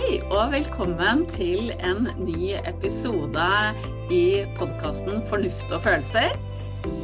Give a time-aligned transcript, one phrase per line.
[0.00, 3.48] Hei og velkommen til en ny episode
[4.08, 6.32] i podkasten Fornuft og følelser.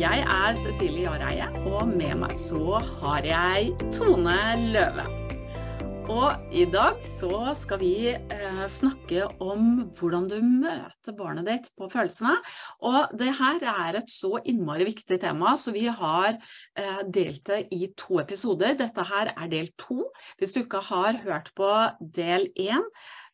[0.01, 4.41] Jeg er Cecilie Jareie, og med meg så har jeg Tone
[4.73, 5.16] Løve.
[6.07, 11.89] Og i dag så skal vi eh, snakke om hvordan du møter barnet ditt på
[11.91, 12.37] følelsene.
[12.87, 16.37] Og det her er et så innmari viktig tema, så vi har
[16.79, 18.77] eh, delt det i to episoder.
[18.79, 20.07] Dette her er del to.
[20.39, 22.87] Hvis du ikke har hørt på del én,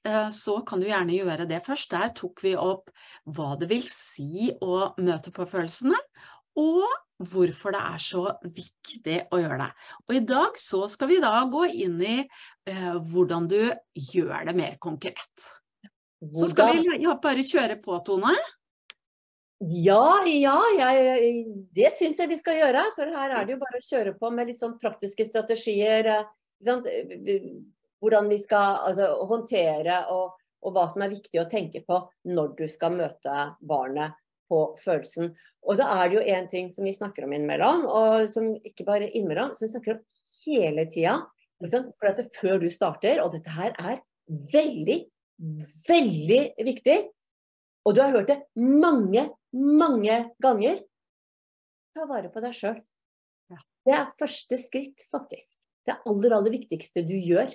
[0.09, 1.93] eh, så kan du gjerne gjøre det først.
[1.93, 2.89] Der tok vi opp
[3.29, 6.01] hva det vil si å møte på følelsene,
[6.57, 6.89] og
[7.31, 9.71] hvorfor det er så viktig å gjøre det.
[10.09, 13.61] Og i dag så skal vi da gå inn i eh, hvordan du
[14.13, 15.47] gjør det mer konkret.
[16.23, 18.35] Så skal vi ja, bare kjøre på, Tone.
[19.63, 21.43] Ja, ja, jeg,
[21.75, 22.85] det syns jeg vi skal gjøre.
[22.97, 26.11] For her er det jo bare å kjøre på med litt sånn praktiske strategier.
[28.03, 32.57] Hvordan vi skal altså, håndtere og, og hva som er viktig å tenke på når
[32.59, 34.19] du skal møte barnet
[34.53, 35.33] på følelsen.
[35.63, 38.87] Og så er det jo én ting som vi snakker om innimellom, og som ikke
[38.89, 40.03] bare innimellom, som vi snakker om
[40.43, 41.17] hele tida.
[41.63, 44.01] For at før du starter, og dette her er
[44.53, 44.99] veldig,
[45.87, 46.99] veldig viktig,
[47.87, 50.83] og du har hørt det mange, mange ganger,
[51.95, 52.79] ta vare på deg sjøl.
[53.83, 55.57] Det er første skritt, faktisk.
[55.87, 57.51] Det aller, aller viktigste du gjør.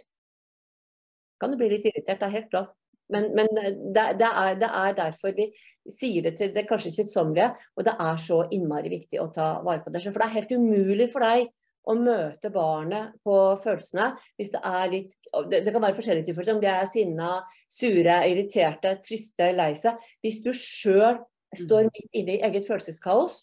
[1.40, 2.74] Kan du bli litt irritert, det er helt klart.
[3.14, 5.48] Men, men det, det, er, det, er, derfor vi
[5.94, 9.84] sier det til det kanskje kjedsommelige, og det er så innmari viktig å ta vare
[9.84, 10.14] på selv.
[10.14, 11.48] For det er helt umulig for deg
[11.88, 15.16] å møte barnet på følelsene hvis det er litt
[15.48, 17.32] Det, det kan være forskjellige typer, om de er sinna,
[17.72, 20.00] sure, irriterte, triste, lei seg.
[20.26, 21.20] Hvis du sjøl
[21.56, 21.92] står mm.
[21.94, 23.42] midt inne i eget følelseskaos,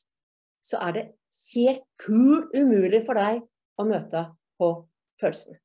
[0.64, 1.04] så er det
[1.54, 3.44] helt kul umulig for deg
[3.80, 4.26] å møte
[4.60, 4.72] på
[5.20, 5.60] følelsene.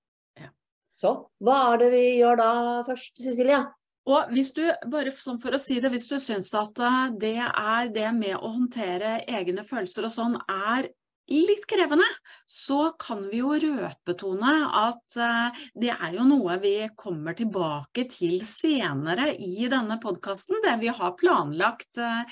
[1.00, 1.14] Så
[1.46, 2.52] hva er det vi gjør da
[2.88, 3.62] først, Cecilie?
[4.10, 7.92] Og hvis du, bare for å si det, hvis du syns at eh, det er
[7.94, 10.90] det med å håndtere egne følelser og sånn er
[11.30, 12.08] litt krevende,
[12.50, 18.08] så kan vi jo røpe, Tone, at uh, det er jo noe vi kommer tilbake
[18.10, 20.58] til senere i denne podkasten.
[20.66, 22.26] Der vi har planlagt uh,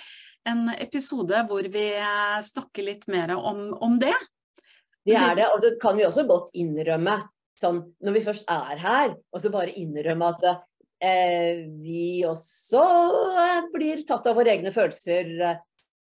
[0.49, 1.85] en episode hvor vi
[2.49, 4.15] snakker litt mer om, om det.
[5.07, 5.47] Det er det.
[5.53, 7.17] Og så kan vi også godt innrømme,
[7.59, 10.59] sånn når vi først er her, og så bare innrømme at eh,
[11.83, 12.83] vi også
[13.37, 15.59] eh, blir tatt av våre egne følelser eh,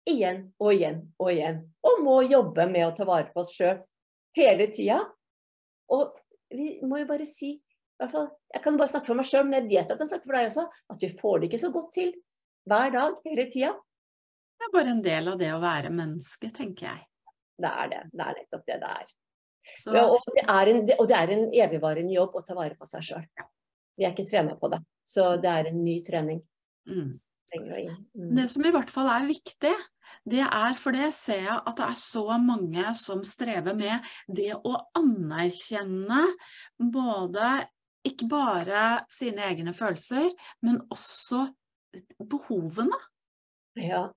[0.07, 1.61] igjen og igjen og igjen.
[1.83, 3.81] Og må jobbe med å ta vare på oss sjøl
[4.37, 5.01] hele tida.
[5.91, 6.13] Og
[6.53, 7.57] vi må jo bare si
[8.11, 10.37] fall, Jeg kan bare snakke for meg sjøl, men jeg vet at jeg snakker for
[10.37, 12.15] deg også, at vi får det ikke så godt til
[12.65, 13.73] hver dag hele tida.
[14.55, 17.03] Det er bare en del av det å være menneske, tenker jeg.
[17.59, 18.01] Det er det.
[18.11, 19.13] Det er nettopp det det er.
[19.95, 22.87] Ja, og, det er en, og det er en evigvarende jobb å ta vare på
[22.87, 23.27] seg sjøl.
[23.95, 24.81] Vi er ikke trena på det.
[25.05, 26.41] Så det er en ny trening.
[26.89, 27.19] Mm.
[27.55, 28.35] Mm.
[28.35, 29.71] Det som i hvert fall er viktig,
[30.27, 34.51] det er for det ser jeg at det er så mange som strever med det
[34.57, 36.23] å anerkjenne
[36.81, 37.53] både
[38.05, 38.83] ikke bare
[39.13, 40.27] sine egne følelser,
[40.65, 41.45] men også
[42.19, 42.99] behovene.
[43.79, 44.07] Ja,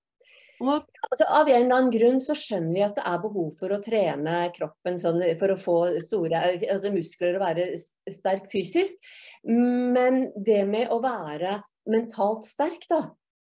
[0.59, 3.71] og, altså, av en eller annen grunn så skjønner vi at det er behov for
[3.71, 7.67] å trene kroppen sånn, for å få store altså, muskler og være
[8.11, 9.11] sterk fysisk.
[9.47, 13.05] Men det med å være mentalt sterk, da,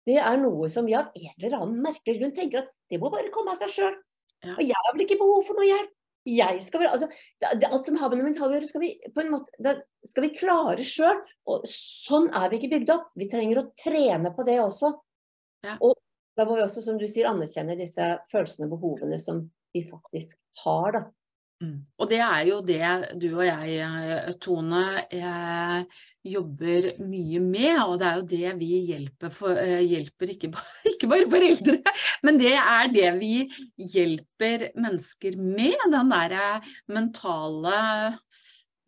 [0.08, 3.10] det er noe som vi av en eller annen merkelig grunn tenker at det må
[3.12, 3.96] bare komme av seg sjøl.
[4.40, 4.54] Ja.
[4.56, 5.96] Og jeg har vel ikke behov for noe hjelp.
[6.30, 7.06] Jeg skal være, altså,
[7.40, 9.72] det, alt som har med det mentale å gjøre, skal vi på en måte, det
[10.06, 11.22] skal vi klare sjøl.
[11.48, 13.08] Og sånn er vi ikke bygd opp.
[13.18, 14.92] Vi trenger å trene på det også.
[15.64, 15.76] Ja.
[15.84, 15.96] Og
[16.36, 19.42] da må vi også, som du sier, anerkjenne disse følelsene og behovene som
[19.74, 21.06] vi faktisk har, da.
[21.60, 21.82] Mm.
[22.00, 22.84] Og det er jo det
[23.20, 25.82] du og jeg, eh, Tone, eh,
[26.24, 27.74] jobber mye med.
[27.84, 31.76] Og det er jo det vi hjelper, for, eh, hjelper ikke, bare, ikke, bare, foreldre,
[32.24, 33.34] men det er det vi
[33.76, 35.76] hjelper mennesker med.
[35.92, 36.48] Den derre
[36.88, 38.16] mentale,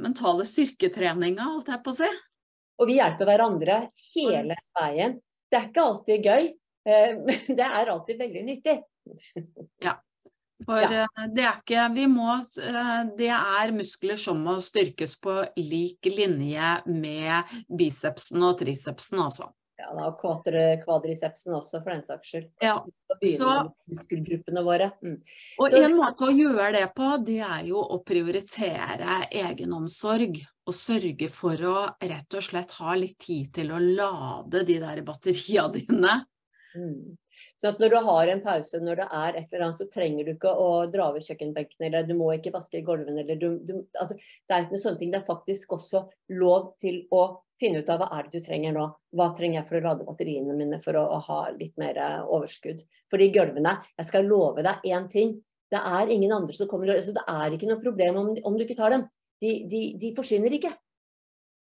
[0.01, 2.11] mentale styrketreninga, holdt jeg på å si.
[2.81, 3.79] Og vi hjelper hverandre
[4.15, 5.21] hele veien.
[5.53, 6.47] Det er ikke alltid gøy,
[6.85, 8.79] men det er alltid veldig nyttig.
[9.83, 9.99] Ja.
[10.67, 11.07] For ja.
[11.07, 16.07] Eh, det er ikke Vi må eh, Det er muskler som må styrkes på lik
[16.07, 19.51] linje med bicepsen og tricepsen, altså.
[19.83, 20.21] Ja, og
[20.85, 22.45] kvadricepsen også, for den saks skyld.
[22.63, 22.77] Ja,
[23.35, 23.55] så,
[23.91, 24.93] muskelgruppene våre.
[25.03, 25.17] Mm.
[25.59, 30.39] Og så, en måte å gjøre det på, det er jo å prioritere egenomsorg.
[30.63, 35.03] Og sørge for å rett og slett ha litt tid til å lade de der
[35.07, 36.21] batteriene dine.
[36.75, 37.17] Mm.
[37.61, 40.27] Så at når du har en pause, når det er et eller annet, så trenger
[40.27, 43.75] du ikke å dra over kjøkkenbenken, eller du må ikke vaske gulvene, eller du, du
[44.01, 45.13] altså, Det er ikke noe sånne ting.
[45.15, 46.05] Det er faktisk også
[46.39, 47.23] lov til å
[47.63, 48.89] finne ut av hva er det du trenger nå.
[49.17, 52.21] Hva trenger jeg for å lade batteriene mine for å, å ha litt mer eh,
[52.25, 52.83] overskudd.
[53.13, 55.37] For de gulvene, jeg skal love deg én ting.
[55.73, 58.67] Det er ingen andre som kommer altså, Det er ikke noe problem om, om du
[58.67, 59.07] ikke tar dem.
[59.43, 60.71] De, de, de, forsvinner ikke.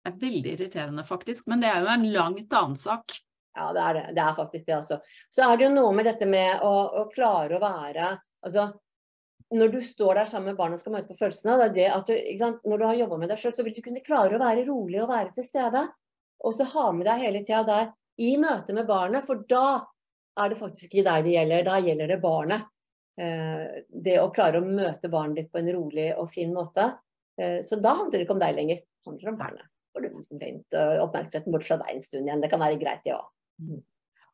[0.03, 1.47] Det er veldig irriterende, faktisk.
[1.51, 3.15] Men det er jo en langt annen sak.
[3.53, 4.05] Ja, det er det.
[4.17, 4.99] Det er faktisk det, altså.
[5.29, 6.73] Så er det jo noe med dette med å,
[7.03, 8.13] å klare å være
[8.43, 8.65] Altså,
[9.55, 11.85] når du står der sammen med barna og skal møte på følelsene, det er det
[11.95, 14.41] at du, når du har jobba med deg sjøl, så vil du kunne klare å
[14.41, 15.85] være rolig og være til stede.
[16.43, 19.83] Og så ha med deg hele tida der i møte med barnet, for da
[20.43, 22.65] er det faktisk ikke deg det gjelder, da gjelder det barnet.
[23.21, 26.89] Eh, det å klare å møte barnet ditt på en rolig og fin måte.
[27.39, 29.69] Eh, så da handler det ikke om deg lenger, det handler om barnet.
[29.93, 32.41] Og du venter oppmerksomheten bort fra deg en stund igjen.
[32.41, 33.21] Det kan være greit, det ja.
[33.21, 33.29] òg.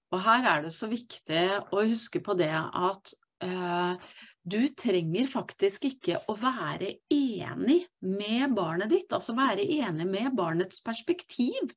[0.10, 3.14] Og her er det så viktig å huske på det at
[3.46, 4.08] eh,
[4.50, 10.82] du trenger faktisk ikke å være enig med barnet ditt, altså være enig med barnets
[10.86, 11.70] perspektiv.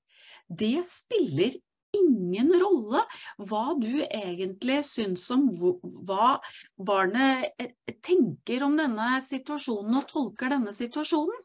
[0.48, 1.58] Det spiller
[1.92, 3.02] ingen rolle
[3.36, 6.38] hva du egentlig syns om hva
[6.80, 11.36] barnet eh, tenker om denne situasjonen og tolker denne situasjonen.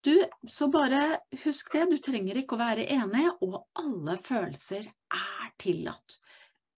[0.00, 0.14] Du,
[0.48, 6.16] så bare husk det, du trenger ikke å være enig, og alle følelser er tillatt.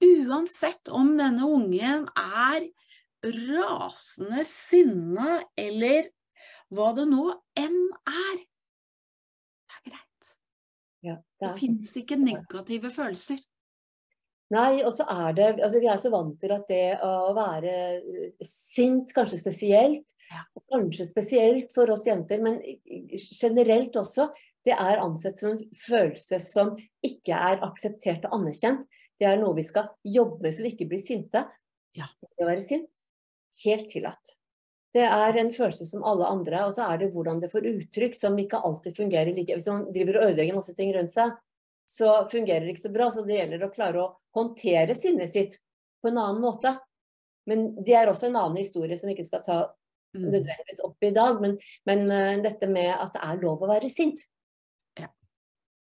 [0.03, 2.67] Uansett om denne ungen er
[3.23, 6.11] rasende sinne eller
[6.73, 7.29] hva det nå
[7.63, 7.79] enn
[8.11, 8.43] er.
[9.71, 10.35] Det er greit.
[11.07, 13.39] Ja, det det fins ikke negative følelser.
[14.53, 17.77] Nei, og så er det altså Vi er så vant til at det å være
[18.03, 20.43] eh, sint, kanskje spesielt, ja.
[20.73, 22.59] kanskje spesielt for oss jenter, men
[23.41, 24.31] generelt også,
[24.65, 26.75] det er ansett som en følelse som
[27.05, 28.87] ikke er akseptert og anerkjent.
[29.19, 31.45] Det er noe vi skal jobbe med så vi ikke blir sinte.
[31.99, 32.09] Ja.
[32.23, 32.89] Det å være sint
[33.63, 34.37] helt tillatt.
[34.93, 38.17] Det er en følelse som alle andre, og så er det hvordan det får uttrykk
[38.17, 41.33] som ikke alltid fungerer like Hvis man driver og ødelegger masse ting rundt seg,
[41.89, 43.09] så fungerer det ikke så bra.
[43.11, 45.57] Så det gjelder å klare å håndtere sinnet sitt
[46.03, 46.75] på en annen måte.
[47.49, 49.59] Men det er også en annen historie som vi ikke skal ta.
[50.19, 51.41] Nødvendigvis opp i dag.
[51.43, 51.57] Men,
[51.89, 54.25] men uh, dette med at det er lov å være sint.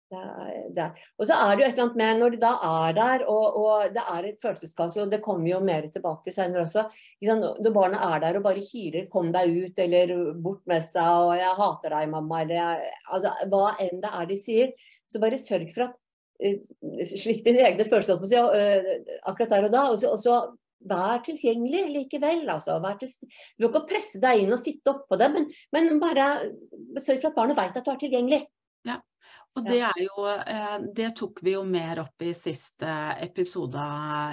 [0.09, 1.01] Det er, det er.
[1.21, 3.57] Og så er det jo et eller annet med når de da er der, og,
[3.61, 6.87] og det er et følelseskasse, og det kommer jo mer tilbake til senere også.
[7.29, 11.35] Når barna er der og bare hyler 'kom deg ut' eller 'bort med seg' og
[11.37, 14.73] 'jeg hater deg, mamma' eller altså, hva enn det er de sier,
[15.09, 15.95] så bare sørg for at
[16.47, 19.83] uh, Slik dine egne følelser uh, akkurat der og da.
[19.93, 20.41] Og så, og så
[20.89, 22.45] vær tilgjengelig likevel.
[22.51, 22.79] Altså.
[22.85, 23.11] Vær til,
[23.59, 26.31] du må ikke presse deg inn og sitte oppå det, men, men bare
[27.01, 28.43] sørg for at barnet vet at du er tilgjengelig.
[28.89, 29.01] Ja.
[29.57, 32.91] Og det jo eh, Det tok vi jo mer opp i siste
[33.25, 33.87] episode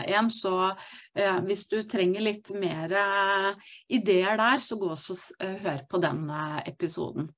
[0.06, 5.86] igjen, så eh, hvis du trenger litt mer eh, ideer der, så gå og hør
[5.90, 6.28] på den
[6.66, 7.32] episoden.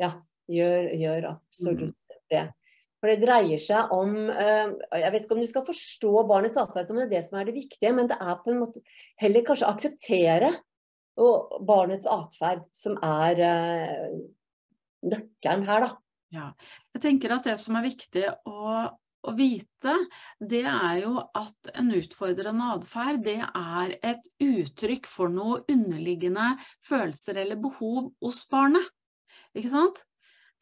[0.00, 0.12] Ja,
[0.50, 2.20] gjør, gjør absolutt mm.
[2.32, 2.46] det.
[3.02, 7.00] For det dreier seg om Jeg vet ikke om du skal forstå barnets atferd, om
[7.00, 8.84] det er det som er det viktige, men det er på en måte
[9.18, 10.52] heller kanskje akseptere
[11.66, 13.42] barnets atferd som er
[15.02, 15.90] nøkkelen her, da.
[16.32, 16.48] Ja.
[16.94, 18.76] Jeg tenker at det som er viktig å,
[19.22, 19.96] å vite,
[20.40, 26.54] det er jo at en utfordrende atferd, det er et uttrykk for noe underliggende
[26.86, 28.88] følelser eller behov hos barnet.
[29.52, 30.04] Ikke sant?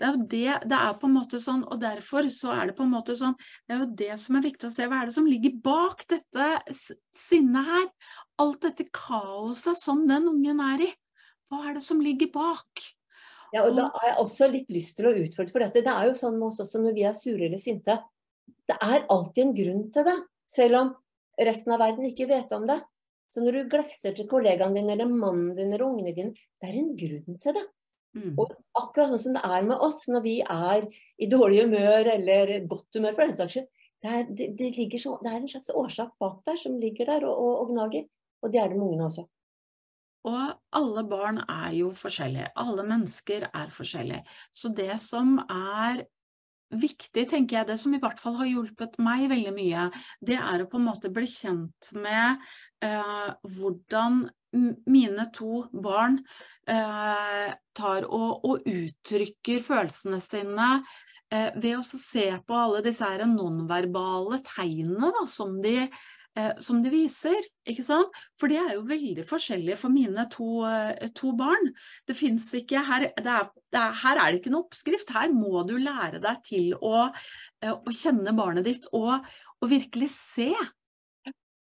[0.00, 2.76] Det er jo det, det er på en måte sånn, og derfor så er det
[2.78, 3.34] på en måte sånn,
[3.68, 4.86] det er jo det som er viktig å se.
[4.88, 7.84] Hva er det som ligger bak dette sinnet her?
[8.40, 10.88] Alt dette kaoset som den ungen er i.
[11.50, 12.86] Hva er det som ligger bak?
[13.52, 15.82] Ja, og da har jeg også litt lyst til å utfordre, for dette.
[15.84, 17.98] det er jo sånn med oss også når vi er sure eller sinte.
[18.70, 20.16] Det er alltid en grunn til det,
[20.48, 20.92] selv om
[21.50, 22.78] resten av verden ikke vet om det.
[23.30, 26.78] Så når du glefser til kollegaen din eller mannen din eller ungene dine, det er
[26.80, 27.66] en grunn til det.
[28.16, 28.34] Mm.
[28.42, 30.86] Og akkurat sånn som det er med oss når vi er
[31.20, 33.68] i dårlig humør eller godt humør for den saks skyld.
[34.00, 37.26] Det er, det, det, så, det er, en slags årsak bak der som ligger der
[37.28, 38.06] og, og, og gnager.
[38.40, 39.26] Og det er det med ungene også.
[40.28, 42.50] Og alle barn er jo forskjellige.
[42.60, 44.24] Alle mennesker er forskjellige.
[44.52, 46.02] Så det som er
[46.70, 49.86] viktig, tenker jeg, det som i hvert fall har hjulpet meg veldig mye,
[50.22, 52.44] det er å på en måte bli kjent med
[52.84, 56.18] uh, hvordan mine to barn
[56.68, 60.70] eh, tar og, og, uttrykker følelsene sine
[61.32, 66.90] eh, ved å se på alle disse nonverbale tegnene da, som de eh, som de,
[66.92, 67.46] viser.
[68.40, 71.72] For det er jo veldig forskjellig for mine to, eh, to barn.
[72.06, 75.14] Det fins ikke her, det er, det er, Her er det ikke noe oppskrift.
[75.14, 77.10] Her må du lære deg til å,
[77.62, 79.22] eh, å kjenne barnet ditt og,
[79.60, 80.50] og virkelig se.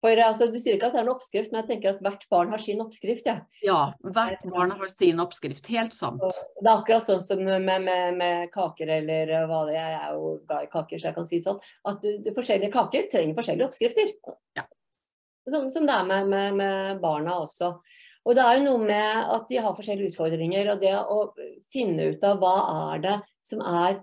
[0.04, 2.24] For altså, Du sier ikke at det er en oppskrift, men jeg tenker at hvert
[2.32, 3.26] barn har sin oppskrift.
[3.28, 5.68] Ja, ja hvert barn har sin oppskrift.
[5.72, 6.22] Helt sant.
[6.22, 9.92] Det er akkurat sånn som med, med, med kaker eller hva det er.
[9.96, 11.62] Jeg er jo glad i kaker, så jeg kan si sånn.
[11.88, 14.12] At du, forskjellige kaker trenger forskjellige oppskrifter.
[14.58, 14.66] Ja.
[15.46, 17.76] Som, som, det er med, med, med barna også.
[18.26, 20.72] Og det er jo noe med at de har forskjellige utfordringer.
[20.74, 21.18] Og det å
[21.72, 22.56] finne ut av hva
[22.92, 24.02] er det som er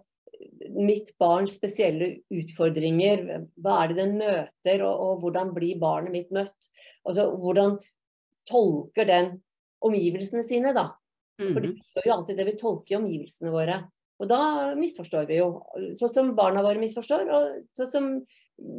[0.73, 3.23] mitt barns spesielle utfordringer.
[3.61, 6.69] Hva er det den møter, og, og hvordan blir barnet mitt møtt?
[7.07, 7.77] Altså, hvordan
[8.49, 9.33] tolker den
[9.83, 10.89] omgivelsene sine, da?
[11.41, 13.81] For vi gjør jo alltid det, vi tolker i omgivelsene våre.
[14.21, 14.39] Og da
[14.77, 15.49] misforstår vi jo.
[15.99, 18.09] Sånn som barna våre misforstår, og sånn som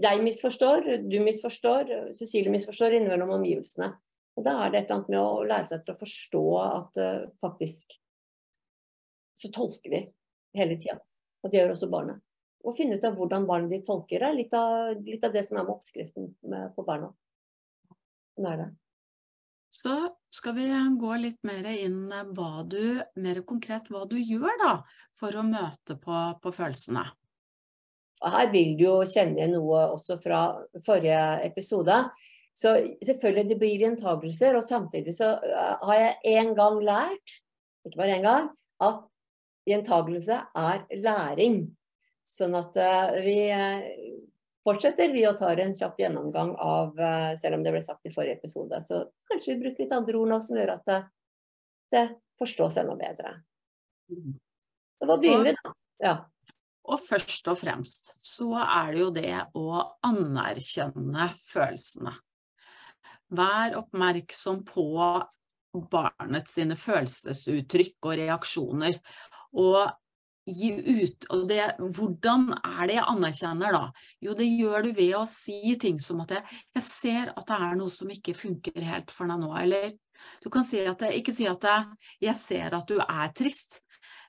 [0.04, 3.90] jeg misforstår, du misforstår, Cecilie misforstår innimellom omgivelsene.
[4.38, 7.00] Og da er det et eller annet med å lære seg til å forstå at
[7.02, 7.98] uh, faktisk
[9.38, 10.00] så tolker vi
[10.58, 10.96] hele tida.
[11.44, 12.22] Og det gjør også barnet.
[12.64, 15.58] Å finne ut av hvordan barnet ditt tolker det, litt av, litt av det som
[15.58, 17.10] er med oppskriften med, på barna.
[18.34, 18.70] Sånn er det.
[19.74, 19.94] Så
[20.32, 20.68] skal vi
[21.00, 24.72] gå litt mer inn hva du, mer konkret hva du gjør da,
[25.18, 27.04] for å møte på, på følelsene.
[28.24, 30.44] Her vil du jo kjenne noe også fra
[30.86, 31.96] forrige episode.
[32.54, 32.72] Så
[33.02, 37.40] selvfølgelig det blir gjentagelser, og samtidig så eh, har jeg en gang lært,
[37.84, 38.46] ikke bare én gang,
[38.78, 39.02] at
[39.68, 41.64] gjentagelse er læring.
[42.25, 43.85] Sånn at uh, vi uh,
[44.64, 48.12] fortsetter vi å ta en kjapp gjennomgang av, uh, selv om det ble sagt i
[48.14, 51.00] forrige episode, så kanskje vi bruker litt andre ord nå som gjør at det,
[51.92, 52.04] det
[52.40, 53.35] forstås enda bedre.
[54.09, 55.75] Så hva begynner vi da?
[56.04, 56.14] Ja.
[56.85, 59.68] Og først og fremst så er det jo det å
[60.04, 62.12] anerkjenne følelsene.
[63.35, 64.88] Vær oppmerksom på
[65.90, 68.99] barnets følelsesuttrykk og reaksjoner.
[69.54, 69.92] Og
[70.44, 73.84] gi ut og det, Hvordan er det jeg anerkjenner da?
[74.20, 77.61] Jo, det gjør du ved å si ting som at jeg, jeg ser at det
[77.68, 79.52] er noe som ikke funker helt for deg nå.
[79.61, 79.94] Eller
[80.44, 83.80] du kan si at jeg, ikke si at jeg, jeg ser at du er trist,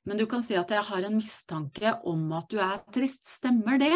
[0.06, 3.26] men du kan si at jeg har en mistanke om at du er trist.
[3.40, 3.96] Stemmer det?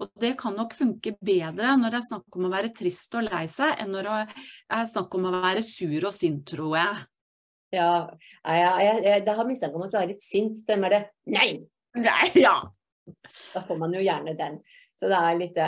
[0.00, 3.26] Og det kan nok funke bedre når det er snakk om å være trist og
[3.30, 4.16] lei seg, enn når det
[4.76, 7.04] er snakk om å være sur og sint, tror jeg.
[7.74, 7.90] Ja,
[8.46, 11.02] jeg, jeg, jeg, det har mistanke om at du er litt sint, stemmer det?
[11.34, 11.50] Nei!
[11.98, 12.58] Nei, ja.
[13.06, 14.58] Da får man jo gjerne den.
[14.96, 15.58] Så det er litt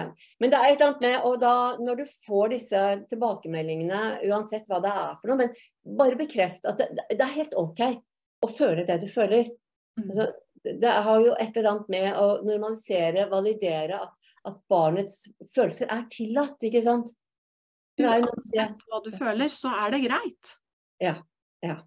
[0.41, 1.51] Men det er et eller annet med Og da,
[1.85, 6.81] når du får disse tilbakemeldingene, uansett hva det er for noe, men bare bekreft at
[6.81, 9.51] det, det er helt OK å føle det du føler.
[9.99, 10.07] Mm.
[10.07, 10.29] Altså,
[10.65, 16.07] det har jo et eller annet med å normalisere, validere at at barnets følelser er
[16.13, 17.13] tillatt, ikke sant?
[17.99, 20.55] Uansett hva du føler, så er det greit.
[21.03, 21.17] Ja.
[21.65, 21.79] Ja.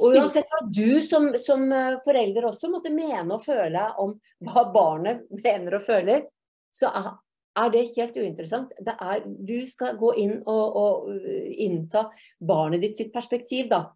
[0.00, 4.14] Og uansett hva du som, som, eh, forelder også måtte mene og føle om
[4.46, 6.26] hva barnet mener og føler,
[6.72, 8.74] så er, det helt uinteressant.
[8.78, 12.06] Det er, du skal gå inn og, og, uh, innta
[12.38, 13.88] barnet ditt sitt perspektiv, da.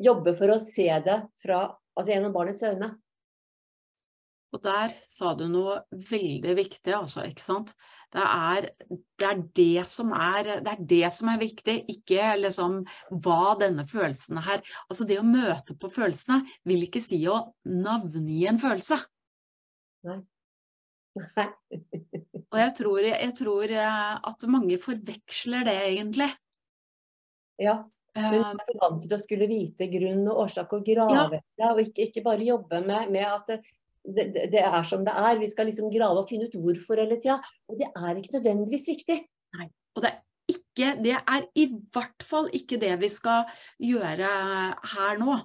[0.00, 1.62] Jobbe for å se det fra,
[1.96, 2.92] altså gjennom barnets øyne.
[4.50, 7.74] Og der sa du noe veldig viktig, altså, ikke sant.
[8.10, 12.80] Det er, det er, det, som er, det er det som er viktig, ikke liksom
[13.22, 14.64] hva denne følelsen er.
[14.88, 17.38] Altså det å møte på følelsene vil ikke si å
[17.70, 18.98] navngi en følelse.
[20.08, 20.18] Nei.
[21.20, 21.46] Nei.
[22.50, 26.30] Og jeg tror, jeg tror, eh, at mange forveksler det, egentlig.
[27.62, 27.78] Ja.
[28.16, 31.68] Men du er så vant til å skulle vite grunn og årsak og grave, ja.
[31.70, 33.68] og ikke, ikke, bare jobbe med, med at
[34.04, 35.38] det, det, er som det er.
[35.40, 37.38] Vi skal liksom grave og finne ut hvorfor hele tida.
[37.70, 39.20] Og det er ikke nødvendigvis viktig.
[39.58, 43.50] Nei, og det er, ikke, det er i hvert fall ikke det vi skal
[43.82, 44.30] gjøre
[44.94, 45.40] her nå.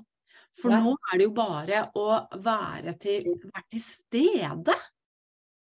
[0.56, 0.80] For Nei.
[0.86, 2.08] nå er det jo bare å
[2.44, 4.78] være til, være til stede.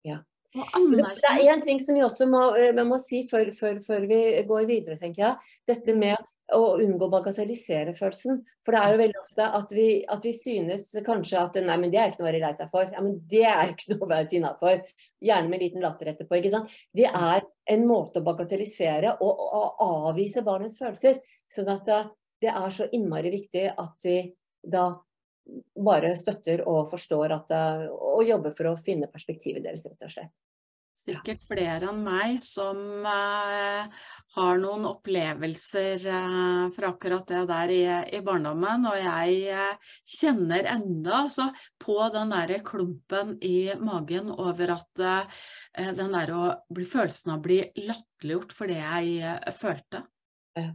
[0.04, 0.20] Ja.
[0.52, 4.20] Det er én ting som vi også må, vi må si før, før, før, vi
[4.44, 5.52] går videre, tenker jeg.
[5.70, 6.20] Dette med
[6.56, 8.40] å unngå å bagatellisere følelsen.
[8.64, 11.92] For det er jo veldig ofte at vi, at vi, synes kanskje at nei, men
[11.92, 12.90] det er ikke noe å være lei seg for.
[12.94, 14.82] Ja, men det er ikke noe å være sinna for.
[15.22, 16.38] Gjerne med en liten latter etterpå.
[16.38, 16.74] ikke sant?
[16.92, 21.22] Det er en måte å bagatellisere og, og avvise barnets følelser.
[21.52, 21.90] Sånn at
[22.42, 24.20] det er så innmari viktig at vi
[24.62, 24.90] da
[25.82, 27.52] bare støtter og forstår at,
[27.90, 30.32] og jobber for å finne perspektivet deres, rett og slett
[30.96, 34.02] sikkert flere enn meg som uh,
[34.36, 37.82] har noen opplevelser uh, fra akkurat det der i,
[38.18, 38.86] i barndommen.
[38.90, 41.48] Og jeg uh, kjenner enda altså,
[41.82, 45.06] på den der klumpen i magen over at
[45.72, 50.04] den der å bli følelsen av å bli latterliggjort for det jeg følte.
[50.58, 50.68] Ja,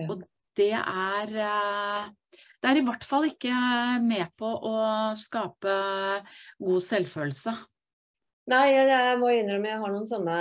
[0.00, 0.06] ja.
[0.10, 0.24] Og
[0.58, 1.30] det er
[2.60, 3.54] Det er i hvert fall ikke
[4.04, 4.74] med på å
[5.16, 5.76] skape
[6.60, 7.54] god selvfølelse.
[8.50, 10.38] Nei, jeg må innrømme jeg har noen sånne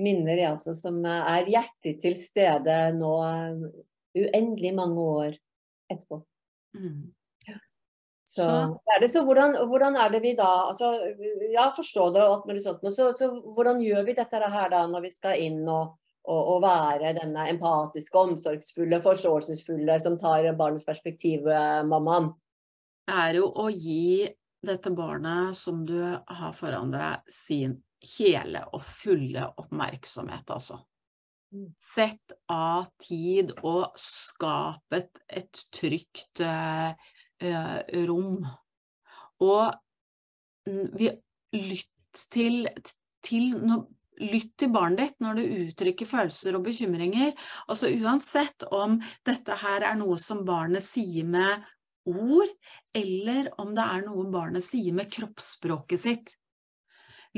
[0.00, 3.14] minner jeg også som er hjertelig til stede nå
[4.16, 5.38] uendelig mange år
[5.90, 6.20] etterpå.
[6.76, 7.08] Mm.
[8.30, 10.92] Så, Så- er det, så hvordan, hvordan er det vi da altså,
[11.50, 12.84] Ja, forstå det og alt mulig sånt.
[12.94, 16.62] Så, så hvordan gjør vi dette her da når vi skal inn og, og, og
[16.62, 21.90] være denne empatiske, omsorgsfulle, forståelsesfulle som tar barnets perspektiv, mammaen?
[21.90, 22.30] mammaen?
[23.10, 24.28] er jo å gi
[24.66, 27.78] dette barnet som du har foran deg, sin
[28.16, 30.80] hele og fulle oppmerksomhet, altså.
[31.50, 31.70] Mm.
[31.82, 36.92] Sett av tid og skap et, et trygt eh,
[37.42, 38.44] eh, rom.
[39.42, 39.64] Og
[40.94, 41.10] vi,
[41.56, 42.68] lytt til,
[43.24, 43.88] til når,
[44.20, 47.30] Lytt til barnet ditt når du uttrykker følelser og bekymringer.
[47.72, 51.64] Altså uansett om dette her er noe som barnet sier med
[52.08, 52.52] ord,
[52.96, 56.32] eller om det er noe barnet sier med kroppsspråket sitt.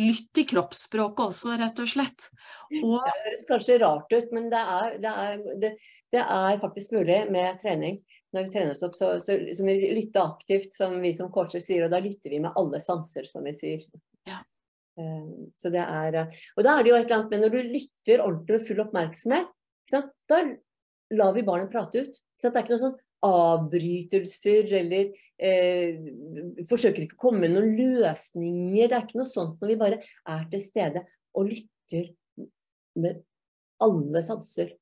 [0.01, 2.29] Lytt til kroppsspråket også, rett og slett.
[2.81, 5.73] Og Det høres kanskje rart ut, men det er, det er, det,
[6.15, 8.01] det er faktisk mulig med trening.
[8.33, 11.61] Når vi trener oss opp, så, så, så vi lytter aktivt, som vi som coacher
[11.61, 13.85] sier, og da lytter vi med alle sanser, som vi sier.
[14.29, 14.39] Ja.
[14.97, 15.29] Eh,
[15.61, 16.23] Så det er,
[16.57, 18.85] og da er det jo et eller annet med når du lytter ordentlig med full
[18.87, 19.53] oppmerksomhet,
[19.93, 20.39] da
[21.13, 22.21] lar vi barnet prate ut.
[22.41, 25.99] Så det er ikke noe sånn avbrytelser eller eh,
[26.71, 28.89] forsøker ikke å komme med noen løsninger.
[28.91, 31.05] Det er ikke noe sånt når vi bare er til stede
[31.39, 32.11] og lytter
[33.03, 33.23] med
[33.83, 34.75] alle sanser.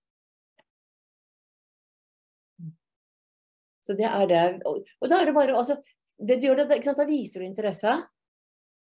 [3.81, 4.45] Så det er det.
[4.69, 5.79] Og, og da er det bare altså,
[6.21, 6.83] det du gjør det?
[6.85, 8.01] Da viser du interesse,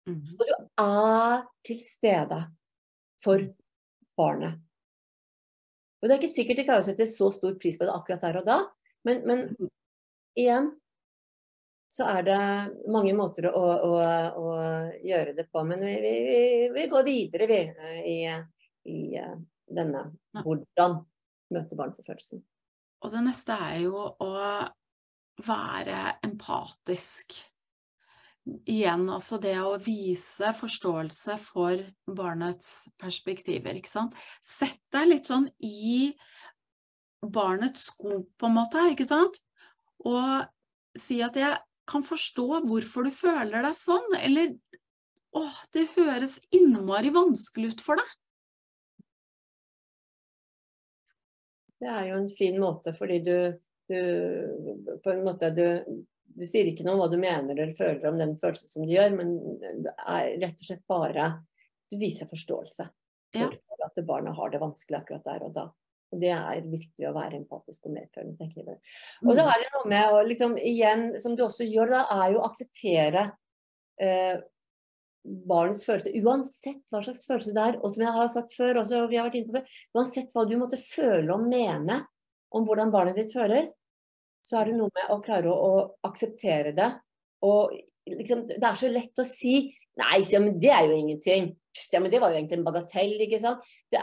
[0.05, 0.37] Mhm.
[0.37, 2.41] og du er til stede
[3.23, 3.41] for
[4.19, 4.61] barnet.
[6.03, 8.21] Og det er ikke sikkert de klarer å sette så stor pris på det akkurat
[8.27, 8.59] der og da,
[9.05, 9.71] men, men
[10.39, 10.73] igjen
[11.95, 12.39] så er det
[12.91, 13.99] mange måter å, å,
[14.35, 14.55] å
[15.07, 15.63] gjøre det på.
[15.69, 16.39] Men vi, vi,
[16.75, 17.61] vi- går videre, vi,
[18.11, 18.17] i,
[18.91, 19.37] i eh,
[19.71, 20.09] denne
[20.43, 20.97] hvordan
[21.55, 22.43] møte følelsen.
[23.05, 24.31] Og det neste er jo å
[25.47, 27.37] være empatisk.
[28.45, 31.79] Igjen, altså det å vise forståelse for
[32.11, 34.19] barnets perspektiver, ikke sant.
[34.45, 36.11] Sett deg litt sånn i
[37.33, 39.39] barnets sko, på en måte, ikke sant.
[40.05, 40.45] Og
[41.01, 41.59] si at jeg
[41.89, 44.55] kan forstå hvorfor du føler deg sånn, eller
[45.37, 48.13] åh, det høres innmari vanskelig ut for deg.
[51.85, 53.37] Det er jo en fin måte, fordi du,
[53.91, 55.67] du på en måte du,
[56.35, 58.95] du sier ikke noe om hva du mener eller føler om den følelsen som du
[58.95, 59.35] gjør, men
[59.85, 61.33] det er rett og slett bare
[61.93, 62.87] Du viser forståelse
[63.37, 63.51] Ja.
[63.51, 65.67] for at barna har det vanskelig akkurat der og da.
[66.15, 68.81] Og det er virkelig å være empatisk og medfølende, tenker jeg.
[69.25, 72.35] Og så er det noe med å liksom igjen, som du også gjør, da, er
[72.35, 73.29] jo å akseptere
[74.03, 74.37] eh,
[75.25, 77.79] barnets følelse, uansett hva slags følelse det er.
[77.81, 80.37] Og som jeg har sagt før, også, og vi har vært inne på før, uansett
[80.37, 82.03] hva du måtte føle og mene
[82.55, 83.73] om hvordan barnet ditt føler,
[84.45, 86.91] så er det noe med å klare å, å akseptere det.
[87.49, 87.73] Og
[88.11, 89.57] liksom, det er så lett å si
[89.95, 91.53] Nei, så, ja, men det er jo ingenting.
[91.71, 93.61] Pst, Ja, men det var jo egentlig en bagatell, ikke sant.
[93.95, 94.01] Det,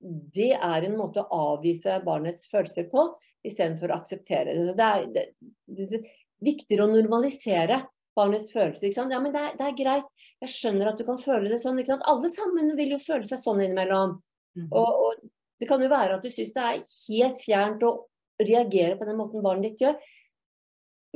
[0.00, 3.08] det er en måte å avvise barnets følelser på,
[3.46, 4.66] istedenfor å akseptere det.
[4.68, 5.24] Så det er, det,
[5.66, 6.10] det er
[6.44, 7.80] viktigere å normalisere
[8.18, 8.92] barnets følelser.
[9.10, 10.12] Ja, men det er, det er greit.
[10.42, 11.80] Jeg skjønner at du kan føle det sånn.
[11.98, 14.18] Alle sammen vil jo føle seg sånn innimellom.
[14.58, 14.68] Mm.
[14.70, 17.92] Og, og det kan jo være at du syns det er helt fjernt å
[18.38, 19.96] reagere på den måten barnet ditt gjør,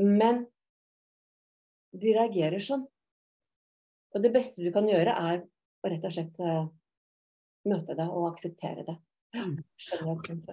[0.03, 0.43] men
[1.93, 2.83] de reagerer sånn.
[4.13, 6.65] Og det beste du kan gjøre, er å rett og slett eh,
[7.69, 8.97] møte det og akseptere det.
[9.33, 9.59] Mm.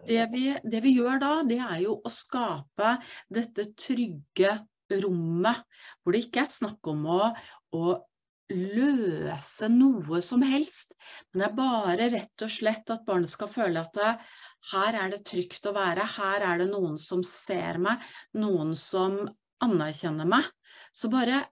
[0.07, 2.95] Det vi, det vi gjør da, det er jo å skape
[3.27, 4.53] dette trygge
[5.03, 5.65] rommet,
[6.01, 7.23] hvor det ikke er snakk om å,
[7.75, 7.97] å
[8.49, 10.95] løse noe som helst,
[11.29, 14.13] men det er bare rett og slett at barnet skal føle at det,
[14.73, 18.01] her er det trygt å være, her er det noen som ser meg,
[18.39, 19.21] noen som
[19.63, 20.47] anerkjenner meg.
[20.95, 21.43] Så bare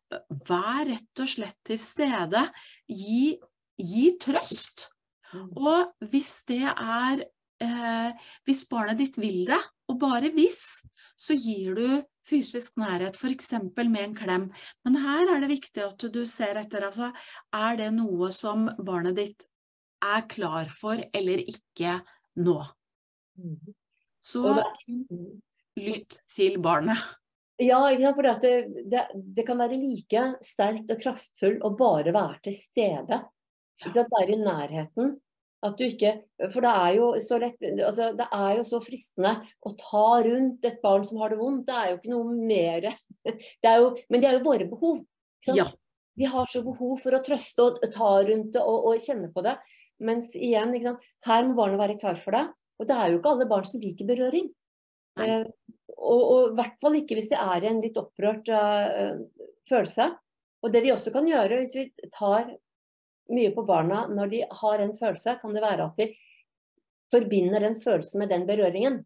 [0.48, 2.44] vær rett og slett til stede,
[2.90, 3.36] gi,
[3.78, 4.90] gi trøst.
[5.34, 5.50] Mm.
[5.60, 7.24] Og hvis det er
[7.64, 9.60] eh, Hvis barnet ditt vil det,
[9.92, 10.62] og bare hvis,
[11.18, 11.88] så gir du
[12.28, 13.52] fysisk nærhet, f.eks.
[13.76, 14.48] med en klem.
[14.86, 17.12] Men her er det viktig at du ser etter, altså,
[17.56, 19.48] er det noe som barnet ditt
[20.04, 21.98] er klar for eller ikke
[22.44, 22.60] nå?
[23.40, 23.74] Mm.
[24.22, 24.44] Så
[24.88, 25.42] Mm.
[25.78, 27.00] lytt til barnet.
[27.60, 32.54] Ja, at det, det, det kan være like sterkt og kraftfull å bare være til
[32.58, 33.22] stede.
[33.86, 35.16] Være i nærheten.
[35.66, 36.12] At du ikke,
[36.54, 39.32] for det er jo så lett, altså det er jo så fristende
[39.66, 41.66] å ta rundt et barn som har det vondt.
[41.66, 42.86] Det er jo ikke noe mer
[43.64, 45.02] det er jo, Men det er jo våre behov.
[45.50, 45.66] Ja.
[46.18, 49.44] Vi har så behov for å trøste og ta rundt det og, og kjenne på
[49.46, 49.58] det.
[50.06, 52.46] Mens igjen, her må barnet være klar for det.
[52.78, 54.52] Og det er jo ikke alle barn som liker berøring.
[55.18, 55.46] Eh,
[55.98, 59.18] og i hvert fall ikke hvis det er en litt opprørt uh,
[59.70, 60.12] følelse.
[60.62, 62.52] Og det vi også kan gjøre hvis vi tar
[63.34, 66.10] mye på barna når de har en følelse, kan det være at vi
[67.12, 69.02] forbinder den følelsen med den berøringen.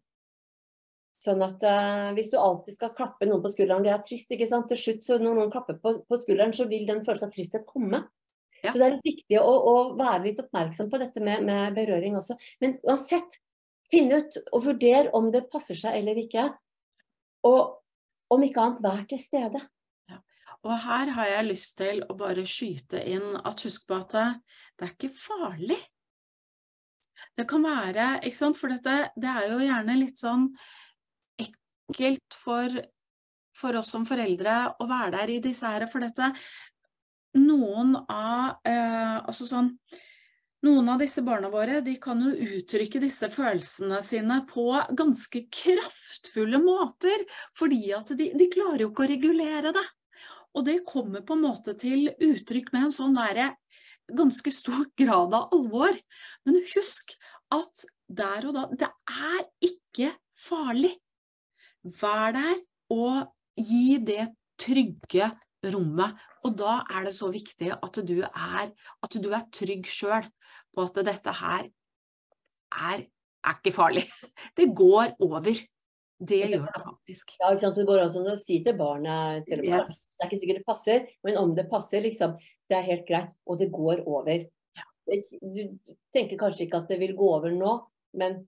[1.22, 4.48] Sånn at uh, hvis du alltid skal klappe noen på skulderen, det er trist, ikke
[4.50, 4.66] sant.
[4.72, 7.68] Til slutt, så når noen klapper på, på skulderen, så vil den følelsen av tristhet
[7.68, 8.02] komme.
[8.62, 8.70] Ja.
[8.70, 12.38] Så det er viktig å, å, være litt oppmerksom på dette med, med berøring også.
[12.62, 13.38] Men uansett,
[13.92, 16.48] finn ut og vurdere om det passer seg eller ikke.
[17.46, 17.78] Og
[18.32, 19.62] om ikke annet, vær til stede.
[20.62, 24.86] Og her har jeg lyst til å bare skyte inn at husk på at det
[24.86, 25.78] er ikke farlig.
[27.38, 30.48] Det kan være, ikke sant, for dette, det er jo gjerne litt sånn
[31.40, 32.78] ekkelt for,
[33.56, 36.32] for oss som foreldre å være der i disse her, for dette
[37.32, 39.70] Noen av eh, Altså sånn
[40.62, 46.60] noen av disse barna våre de kan jo uttrykke disse følelsene sine på ganske kraftfulle
[46.62, 47.24] måter,
[47.58, 49.82] fordi at de, de klarer jo ikke å regulere det.
[50.52, 53.52] Og det kommer på en måte til uttrykk med en sånn derre
[54.12, 55.96] ganske stor grad av alvor.
[56.46, 57.14] Men husk
[57.52, 60.92] at der og da Det er ikke farlig.
[61.82, 62.58] Vær der
[62.92, 64.28] og gi det
[64.60, 65.30] trygge
[65.72, 66.18] rommet.
[66.42, 70.26] Og da er det så viktig at du er, at du er trygg sjøl
[70.74, 71.68] på at dette her
[72.72, 73.08] er, er,
[73.52, 74.04] ikke farlig.
[74.58, 75.56] Det går over.
[76.22, 77.34] Det gjør det faktisk.
[77.40, 77.78] Ja, ikke sant?
[77.78, 80.02] Det går an å si til barnet selv om yes.
[80.06, 82.36] det er ikke sikkert det passer, men om det passer, liksom,
[82.70, 83.32] det er helt greit.
[83.50, 84.44] Og det går over.
[84.78, 84.86] Ja.
[85.42, 87.74] Du tenker kanskje ikke at det vil gå over nå,
[88.20, 88.44] men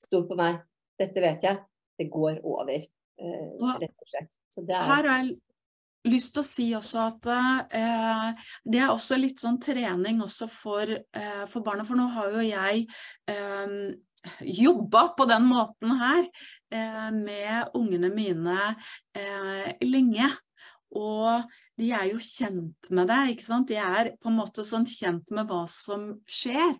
[0.00, 0.62] stol på meg.
[0.98, 1.60] Dette vet jeg.
[1.98, 3.46] Det går over, eh,
[3.82, 4.40] rett og slett.
[4.62, 4.82] Er...
[4.88, 5.30] Her er
[6.08, 7.28] lyst til å si også at
[7.74, 11.86] eh, det er også litt sånn trening også for, eh, for barna.
[11.86, 12.84] For nå har jo jeg
[13.30, 13.74] eh,
[14.40, 16.22] jobba på den måten her
[16.74, 18.58] eh, med ungene mine
[19.16, 20.30] eh, lenge.
[20.96, 21.44] Og
[21.78, 23.68] de er jo kjent med det, ikke sant.
[23.68, 26.76] De er på en måte sånn kjent med hva som skjer.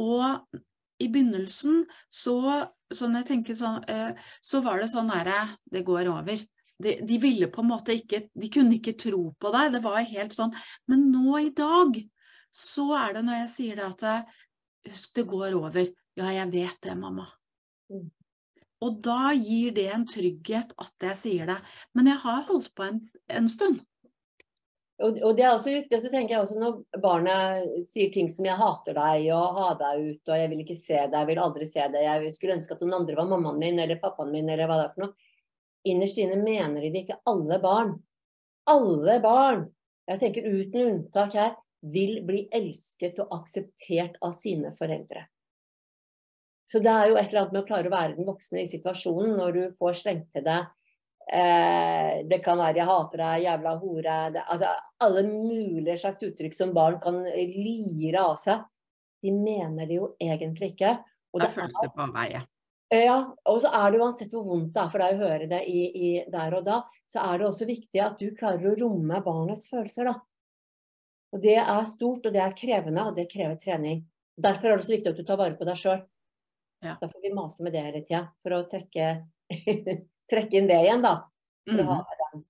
[0.00, 0.58] Og
[1.02, 2.38] i begynnelsen så,
[2.92, 3.18] sånn
[3.52, 6.40] sånn, eh, så var det sånn herre Det går over
[6.78, 9.76] de, de, ville på en måte ikke De kunne ikke tro på deg.
[9.76, 10.52] Det var helt sånn.
[10.88, 11.96] Men nå i dag
[12.56, 14.34] så er det når jeg sier det at
[14.86, 15.88] Husk, det går over.
[16.16, 17.26] Ja, jeg vet det, mamma.
[17.92, 18.08] Mm.
[18.84, 21.58] Og da gir det en trygghet at jeg sier det.
[21.96, 23.02] Men jeg har holdt på en,
[23.32, 23.82] en stund.
[24.96, 28.46] Og, og, det er også viktig, så tenker jeg også Når barnet sier ting som
[28.48, 31.40] 'jeg hater deg' og 'ha deg ut' og 'jeg vil ikke se deg', 'jeg vil
[31.44, 34.48] aldri se deg', 'jeg skulle ønske at noen andre var mammaen min eller pappaen min',
[34.48, 35.12] eller hva det er for noe
[35.86, 37.94] innerst inne mener de det ikke alle barn.
[38.66, 39.66] Alle barn,
[40.10, 41.54] jeg tenker uten unntak her,
[41.86, 45.26] vil bli elsket og akseptert av sine foreldre.
[46.66, 48.70] Så det er jo et eller annet med å klare å være den voksne i
[48.70, 50.66] situasjonen når du får slengt til deg
[51.30, 56.54] eh, Det kan være 'jeg hater deg', 'jævla hore' det, altså Alle mulige slags uttrykk
[56.54, 58.66] som barn kan lire av seg.
[59.22, 60.98] De mener det jo egentlig ikke.
[61.32, 62.42] Og det er følelser på veie.
[62.90, 63.18] Eh, ja,
[63.50, 65.80] og så er det uansett hvor vondt det er for deg å høre det i,
[65.90, 69.66] i der og da, så er det også viktig at du klarer å romme barnets
[69.70, 70.20] følelser, da.
[71.34, 74.04] Og det er stort, og det er krevende, og det krever trening.
[74.38, 76.04] Derfor er det så viktig at du tar vare på deg sjøl.
[76.84, 76.96] Ja.
[77.00, 79.08] Da får vi mase med det hele tida for å trekke,
[80.32, 81.16] trekke, inn det igjen, da.
[81.70, 82.44] Mm -hmm.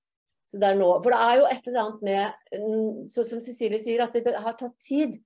[0.61, 4.13] det nå, for det er jo et eller annet med, sånn som Cecilie sier, at
[4.13, 5.17] det har tatt tid.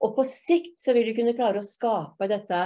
[0.00, 2.60] Og på sikt så vil du kunne klare å skape dette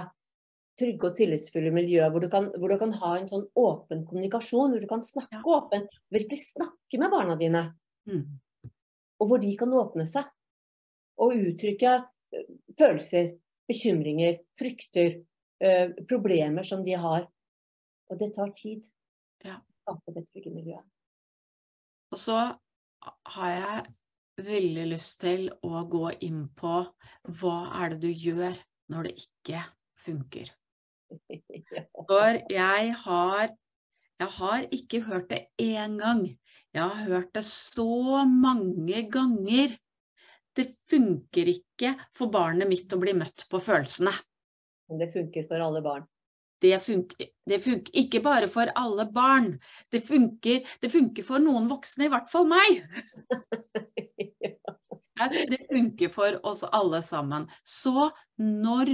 [0.78, 4.74] trygge og tillitsfulle miljøet hvor du, kan, hvor du kan ha en sånn åpen kommunikasjon,
[4.74, 5.42] hvor du kan snakke ja.
[5.56, 7.64] åpent, virkelig snakke med barna dine.
[8.10, 8.24] Mm.
[9.22, 10.26] Og hvor de kan åpne seg
[11.22, 13.34] og uttrykke uh, følelser,
[13.70, 15.20] bekymringer, frykter,
[15.64, 17.26] uh, problemer som de har.
[18.12, 18.84] Og det tar tid.
[19.44, 19.60] Ja.
[19.84, 20.84] Det trygge miljøet.
[22.14, 22.38] Og så
[23.36, 26.76] har jeg veldig lyst til å gå inn på
[27.40, 28.56] hva er det du gjør
[28.92, 29.64] når det ikke
[30.00, 30.52] funker.
[32.08, 33.54] For jeg har,
[34.20, 36.26] jeg har ikke hørt det én gang.
[36.74, 39.76] Jeg har hørt det så mange ganger.
[40.54, 44.12] Det funker ikke for barnet mitt å bli møtt på følelsene.
[44.88, 46.04] Men det funker for alle barn.
[46.64, 49.50] Det funker, det funker, ikke bare for alle barn.
[49.92, 52.84] Det funker, det funker, for noen voksne, i hvert fall meg.
[55.14, 57.44] Det funker for oss alle sammen.
[57.62, 58.08] Så
[58.42, 58.88] når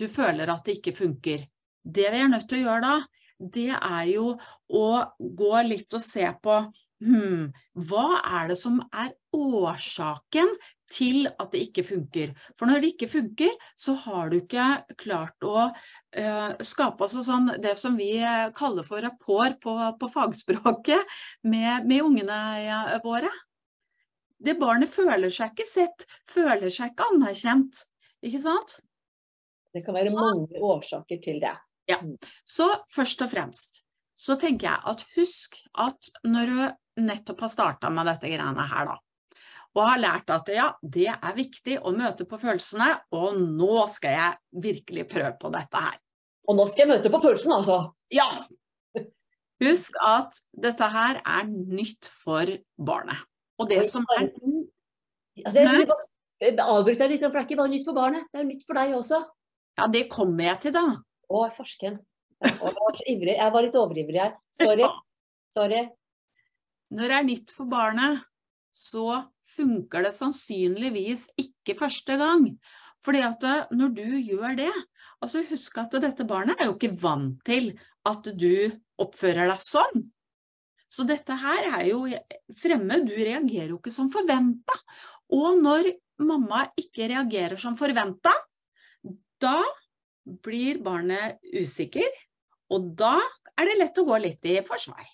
[0.00, 1.44] du føler at det ikke funker.
[1.80, 2.96] Det vi er nødt til å gjøre da,
[3.40, 4.32] det er jo
[4.68, 4.86] å
[5.18, 6.56] gå litt og se på
[7.04, 7.46] hmm,
[7.88, 8.06] hva
[8.40, 10.50] er det som er årsaken
[10.90, 12.32] til at det ikke funker.
[12.58, 14.66] For når det ikke funker, så har du ikke
[14.98, 18.16] klart å uh, skape altså sånn, det som vi
[18.56, 21.14] kaller for rapport på, på fagspråket
[21.46, 23.30] med, med ungene våre.
[24.40, 27.84] Det barnet føler seg ikke sett, føler seg ikke anerkjent.
[28.24, 28.80] Ikke sant?
[29.70, 31.54] Det kan være mange årsaker til det.
[31.90, 32.00] Ja.
[32.46, 33.84] Så først og fremst
[34.20, 38.90] så tenker jeg at husk at når du nettopp har starta med dette greiene her,
[38.90, 38.96] da,
[39.76, 44.16] og har lært at ja, det er viktig å møte på følelsene, og nå skal
[44.16, 45.98] jeg virkelig prøve på dette her.
[46.50, 47.78] Og nå skal jeg møte på følelsen, altså?
[48.10, 48.26] Ja!
[49.60, 52.48] Husk at dette her er nytt for
[52.80, 53.22] barnet.
[53.60, 54.30] Og det som er
[55.44, 55.66] altså,
[56.40, 58.64] Jeg avbryter deg litt, for det er ikke bare nytt for barnet, det er nytt
[58.66, 59.20] for deg også.
[59.78, 60.86] Ja, det kommer jeg til, da.
[61.30, 62.00] Å, forsken.
[62.40, 64.32] Jeg var, jeg var litt overivrig her.
[64.56, 64.88] Sorry.
[65.52, 65.82] Sorry.
[66.90, 68.24] Når det er nytt for barnet,
[68.74, 69.20] så
[69.60, 72.46] funker det sannsynligvis ikke første gang.
[73.04, 74.72] Fordi at eh, når du gjør det,
[75.20, 77.72] altså husk at dette barnet er jo ikke vant til
[78.08, 78.70] at du
[79.00, 80.06] oppfører deg sånn.
[80.90, 82.02] Så dette her er jo
[82.58, 84.74] fremmed, du reagerer jo ikke som forventa.
[85.36, 85.92] Og når
[86.26, 88.32] mamma ikke reagerer som forventa,
[89.40, 89.60] da
[90.44, 92.10] blir barnet usikker,
[92.74, 93.14] og da
[93.56, 95.06] er det lett å gå litt i forsvar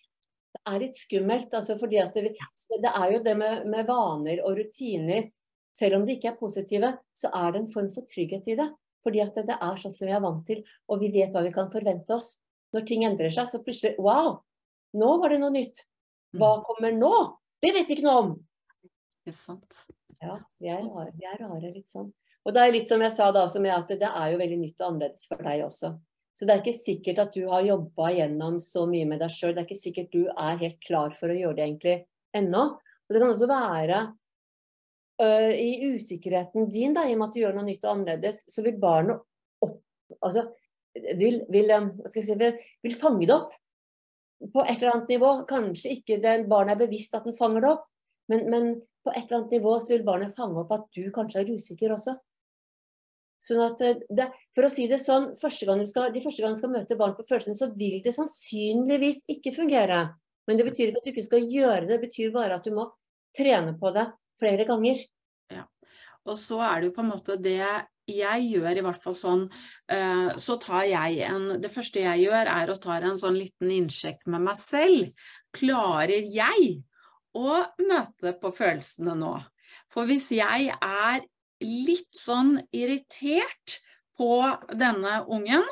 [0.67, 1.53] er litt skummelt.
[1.55, 5.31] Altså fordi det, det, er jo det med, med, vaner og rutiner.
[5.77, 8.71] Selv om de ikke er positive, så er det en form for trygghet i det.
[9.07, 11.45] Fordi at det, det er sånn som vi er vant til, og vi vet hva
[11.45, 12.35] vi kan forvente oss.
[12.75, 14.41] Når ting endrer seg, så plutselig Wow!
[14.97, 15.85] Nå var det noe nytt.
[16.37, 16.65] Hva mm.
[16.67, 17.13] kommer nå?
[17.63, 18.33] Det vet vi ikke noe om.
[19.27, 19.85] Det er sant.
[20.23, 22.09] Ja, vi er rare, vi er rare litt sånn.
[22.47, 24.81] Og det er litt som jeg sa da, med at det er jo veldig nytt
[24.81, 25.93] og annerledes for deg også.
[26.37, 29.55] Så det er ikke sikkert at du har jobba gjennom så mye med deg sjøl.
[29.57, 31.97] Det er ikke sikkert du er helt klar for å gjøre det egentlig
[32.37, 32.65] ennå.
[32.77, 34.01] Og det kan også være
[35.25, 38.43] øh, i usikkerheten din, da, i og med at du gjør noe nytt og annerledes,
[38.53, 39.25] så vil barnet
[39.65, 39.81] opp
[40.23, 40.45] Altså
[41.19, 41.73] vil, vil,
[42.13, 43.51] si, vil, vil fange det opp
[44.53, 45.33] på et eller annet nivå.
[45.49, 47.89] Kanskje ikke den barnet er bevisst at den fanger det opp,
[48.31, 48.69] men, men
[49.05, 51.97] på et eller annet nivå så vil barnet fange opp at du kanskje er usikker
[51.97, 52.17] også.
[53.43, 56.61] Sånn at eh, det, for å si det sånn, første skal, De første gang du
[56.61, 60.07] skal møte barn på følelsen, så vil det sannsynligvis ikke fungere.
[60.47, 62.73] Men det betyr ikke at du ikke skal gjøre det, det betyr bare at du
[62.75, 62.89] må
[63.37, 64.07] trene på det
[64.41, 65.03] flere ganger.
[65.53, 65.67] Ja.
[66.27, 67.61] Og så er det jo på en måte det
[68.07, 69.41] jeg gjør i hvert fall sånn,
[69.91, 73.73] uh, så tar jeg en Det første jeg gjør, er å ta en sånn liten
[73.75, 75.11] innsjekk med meg selv.
[75.57, 76.77] Klarer jeg
[77.37, 79.35] å møte på følelsene nå?
[79.93, 81.27] For hvis jeg er
[81.63, 83.81] litt sånn irritert
[84.17, 84.41] på
[84.77, 85.65] denne ungen,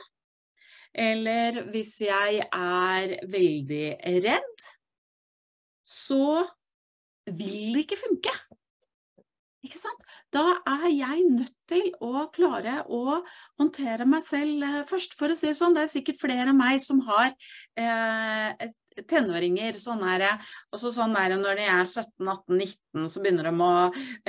[0.94, 3.86] eller hvis jeg er veldig
[4.24, 4.66] redd,
[5.84, 6.44] så
[7.24, 8.34] vil det ikke funke.
[9.64, 10.00] Ikke sant?
[10.34, 13.20] Da er jeg nødt til å klare å
[13.56, 15.16] håndtere meg selv eh, først.
[15.16, 17.30] For å si det sånn, det er sikkert flere enn meg som har
[17.80, 18.68] eh,
[19.02, 19.76] tenåringer.
[19.80, 20.32] Sånn er det.
[20.74, 23.72] Også sånn er det når de er 17-18-19, så begynner de å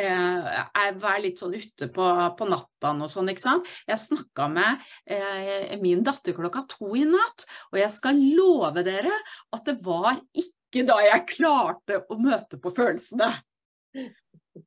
[0.01, 3.71] eh, være litt sånn ute på, på natta og sånn, ikke sant.
[3.89, 9.13] Jeg snakka med eh, min datter klokka to i natt, og jeg skal love dere
[9.55, 13.31] at det var ikke da jeg klarte å møte på følelsene.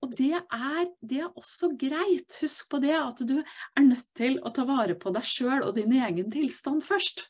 [0.02, 2.36] Og det er, det er, også greit.
[2.42, 5.74] Husk på det at du er nødt til å ta vare på deg sjøl og
[5.78, 7.28] din egen tilstand først.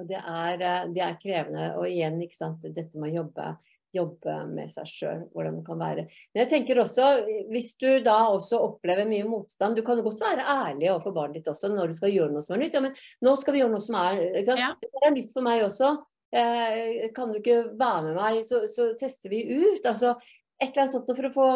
[0.00, 1.70] Og det er, eh, det er, krevende.
[1.78, 3.50] Og igjen, ikke sant, dette med å jobbe,
[3.94, 6.06] jobbe med seg sjøl, hvordan det kan være.
[6.32, 7.10] Men jeg tenker også,
[7.52, 11.52] hvis du da også opplever mye motstand Du kan godt være ærlig overfor barnet ditt
[11.52, 12.74] også når du skal gjøre noe som er nytt.
[12.74, 14.64] Ja, men nå skal vi gjøre noe som er ikke sant?
[14.64, 14.72] Ja.
[14.82, 15.94] Det er nytt for meg også.
[16.34, 19.86] Eh, kan du ikke være med meg, så, så tester vi ut.
[19.86, 20.16] Altså,
[20.58, 21.50] et eller annet sånt for å få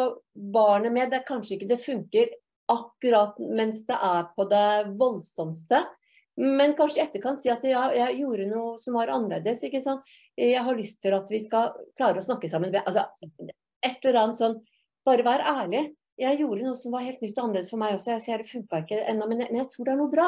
[0.55, 1.11] barnet med.
[1.11, 2.31] Det er kanskje ikke det funker
[2.69, 5.83] akkurat mens det er på det voldsomste.
[6.39, 9.63] Men kanskje i etterkant si at ja, jeg gjorde noe som var annerledes.
[9.67, 10.07] ikke sant?
[10.39, 12.75] Jeg har lyst til at vi skal klare å snakke sammen.
[12.79, 13.03] Altså,
[13.83, 14.59] et eller annet sånn
[15.07, 15.79] Bare vær ærlig.
[16.19, 18.11] Jeg gjorde noe som var helt nytt og annerledes for meg også.
[18.11, 20.25] Jeg ser det funka ikke ennå, men, jeg tror det er noe bra.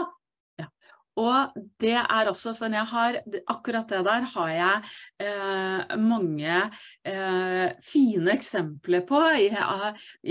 [1.19, 3.17] Og det er også sånn jeg har
[3.52, 4.91] Akkurat det der har jeg
[5.26, 6.60] eh, mange
[7.04, 9.50] eh, fine eksempler på i,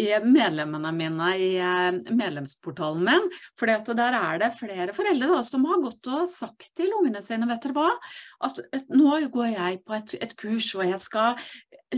[0.00, 3.28] i, medlemmene mine i eh, medlemsportalen min.
[3.60, 7.48] For der er det flere foreldre da, som har gått og sagt til ungene sine
[7.50, 7.90] vet dere hva,
[8.48, 11.36] at nå går jeg på et, et kurs og jeg skal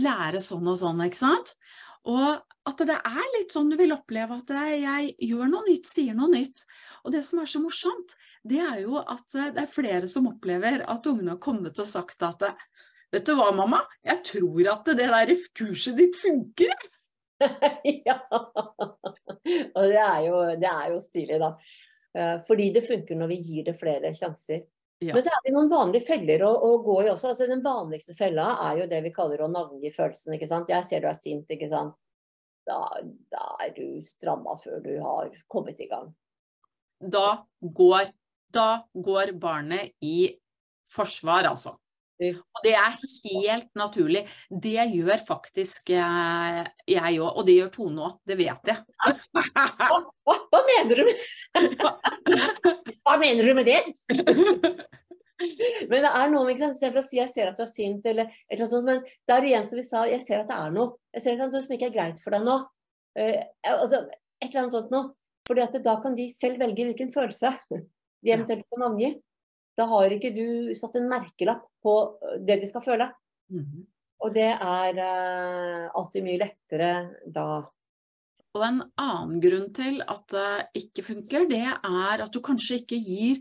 [0.03, 1.07] lære sånn og sånn.
[1.07, 1.55] ikke sant?
[2.11, 6.19] Og at det er litt sånn du vil oppleve at jeg gjør noe nytt, sier
[6.19, 6.65] noe nytt.
[7.03, 8.15] Og det som er så morsomt,
[8.47, 12.23] det er jo at det er flere som opplever at ungene har kommet og sagt
[12.27, 12.53] at
[13.13, 13.83] Vet du hva, mamma?
[14.01, 16.73] Jeg tror at det der kurset ditt funker.
[18.09, 18.15] ja.
[18.33, 21.51] Og det er, jo, det er jo stilig, da.
[22.17, 24.63] Eh, fordi det funker når vi gir det flere sjanser.
[25.03, 25.13] Ja.
[25.13, 27.33] Men så er det noen vanlige feller å, å, gå i også.
[27.33, 30.37] Altså, den vanligste fella er jo det vi kaller å navngi følelsen.
[30.37, 30.71] ikke sant?
[30.71, 31.97] Jeg ser du er sint, ikke sant.
[32.65, 32.79] Da,
[33.35, 36.13] da er du stranda før du har kommet i gang.
[37.03, 37.29] Da
[37.61, 38.11] går,
[38.55, 40.33] da går barnet i
[40.93, 41.77] forsvar, altså.
[42.23, 44.23] Og det er helt naturlig.
[44.63, 48.19] Det gjør faktisk eh, jeg òg, og det gjør Tone òg.
[48.29, 48.79] Det vet jeg.
[49.03, 51.17] Hva, hva, hva, mener du med
[53.03, 53.81] Hva mener du med det?
[55.91, 56.77] Men det er noe, ikke sant?
[56.77, 59.47] Istedenfor å si 'jeg ser at du er sint', eller, eller sånt, men det er
[59.49, 60.93] igjen som vi sa, 'jeg ser at det er noe'.
[61.17, 62.57] Jeg ser at det er noe som ikke er greit for deg nå.
[63.19, 63.41] Uh,
[63.73, 64.05] altså,
[64.39, 65.11] et eller annet sånt noe.
[65.53, 69.11] Fordi at da kan de selv velge hvilken følelse de eventuelt kan angi.
[69.77, 73.09] Da har ikke du satt en merkelapp på øh, det de skal føle.
[73.53, 73.85] Mm -hmm.
[74.23, 76.91] Og det er uh, alltid mye lettere
[77.27, 77.65] da.
[78.55, 83.01] Og en annen grunn til at det ikke funker, det er at du kanskje ikke
[83.03, 83.37] gir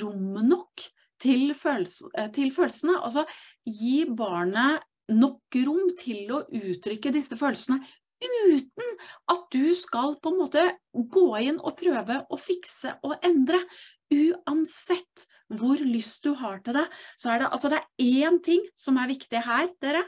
[0.00, 0.80] rom nok
[1.20, 3.02] til, følelse, øh, til følelsene.
[3.02, 3.24] Altså
[3.66, 7.80] gi barnet nok rom til å uttrykke disse følelsene
[8.20, 8.94] uten
[9.32, 13.62] at du skal på en måte gå inn og prøve å fikse og endre.
[14.10, 16.86] Uansett hvor lyst du har til det,
[17.18, 20.04] så er det altså det er én ting som er viktig her, dere,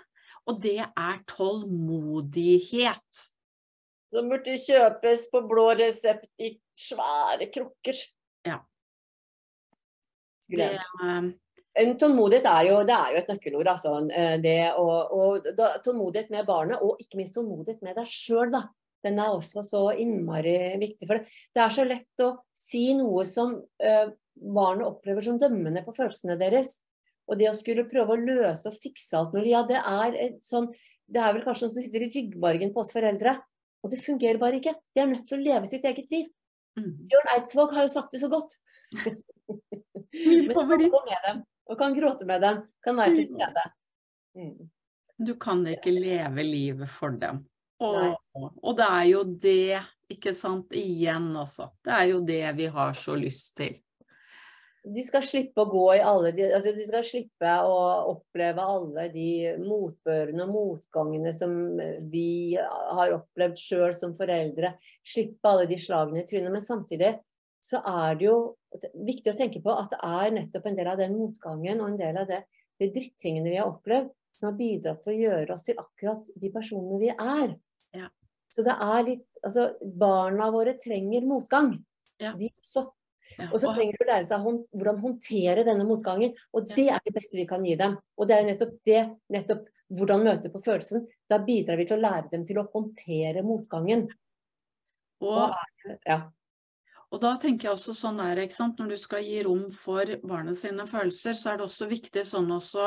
[0.47, 3.23] og det er tålmodighet.
[4.13, 7.99] Som burde kjøpes på blå resept i svære krukker.
[8.47, 8.59] Ja.
[10.53, 10.69] Det,
[11.01, 11.33] en
[11.73, 13.73] tålmodighet er jo, det er jo et nøkkelord.
[13.73, 13.97] Altså.
[14.13, 18.55] Eh, det, og, og da, tålmodighet med barnet, og ikke minst tålmodighet med deg sjøl.
[19.03, 21.09] Den er også så innmari viktig.
[21.09, 25.83] For det, det er så lett å si noe som uh, barnet opplever som dømmende
[25.87, 26.77] på følelsene deres.
[27.31, 30.69] Og det å skulle prøve å løse og fikse alt mulig, ja det er sånn
[31.13, 33.37] Det er vel kanskje noe som sitter i ryggmargen på oss foreldre.
[33.83, 34.75] Og det fungerer bare ikke.
[34.95, 36.29] De er nødt til å leve sitt eget liv.
[36.79, 36.93] Mm.
[37.11, 38.55] Bjørn Eidsvåg har jo sagt det så godt.
[40.15, 40.95] Min favoritt.
[41.73, 42.61] Og kan gråte med dem.
[42.85, 43.65] Kan være til stede.
[44.37, 44.69] Mm.
[45.23, 47.45] Du kan ikke leve livet for dem.
[47.83, 48.19] Og,
[48.63, 49.79] og, det er jo det,
[50.13, 51.73] ikke sant, igjen også.
[51.83, 53.81] Det er jo det vi har så lyst til.
[54.83, 57.75] De skal slippe å gå i alle de, altså de skal slippe å
[58.11, 61.53] oppleve alle de motbørene og motgangene som
[62.11, 64.75] vi har opplevd sjøl som foreldre.
[65.07, 66.51] Slippe alle de slagene i trynet.
[66.51, 67.13] Men samtidig
[67.63, 68.37] så er det jo
[69.07, 72.01] viktig å tenke på at det er nettopp en del av den motgangen og en
[72.01, 72.41] del av det,
[72.83, 76.51] de drittingene vi har opplevd, som har bidratt til å gjøre oss til akkurat de
[76.51, 77.55] personene vi er.
[77.95, 78.09] Ja.
[78.53, 81.73] Så det er litt Altså, barna våre trenger motgang.
[82.23, 82.31] Ja.
[82.39, 82.85] De også.
[83.33, 83.49] Ja.
[83.49, 86.37] Og så trenger de å lære seg hvordan håndtere denne motgangen.
[86.55, 87.97] Og det er det beste vi kan gi dem.
[88.15, 89.01] Og det er jo nettopp det,
[89.35, 89.65] nettopp
[89.99, 91.09] hvordan møte på følelsen.
[91.27, 94.07] Da bidrar vi til å lære dem til å håndtere motgangen.
[95.27, 96.21] Og, og ja.
[97.13, 98.79] Og da tenker jeg også sånn der, ikke sant?
[98.81, 102.49] Når du skal gi rom for barnet sine følelser, så er det også viktig sånn
[102.55, 102.87] også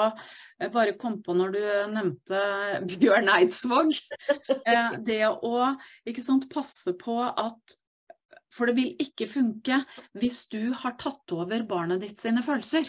[0.64, 1.62] Jeg bare kom på når du
[1.94, 2.42] nevnte
[3.02, 3.94] Bjørn Eidsvåg.
[4.66, 5.58] Eh, det å
[6.10, 7.76] ikke sant, passe på at
[8.54, 9.78] For det vil ikke funke
[10.18, 12.88] hvis du har tatt over barnet ditt sine følelser.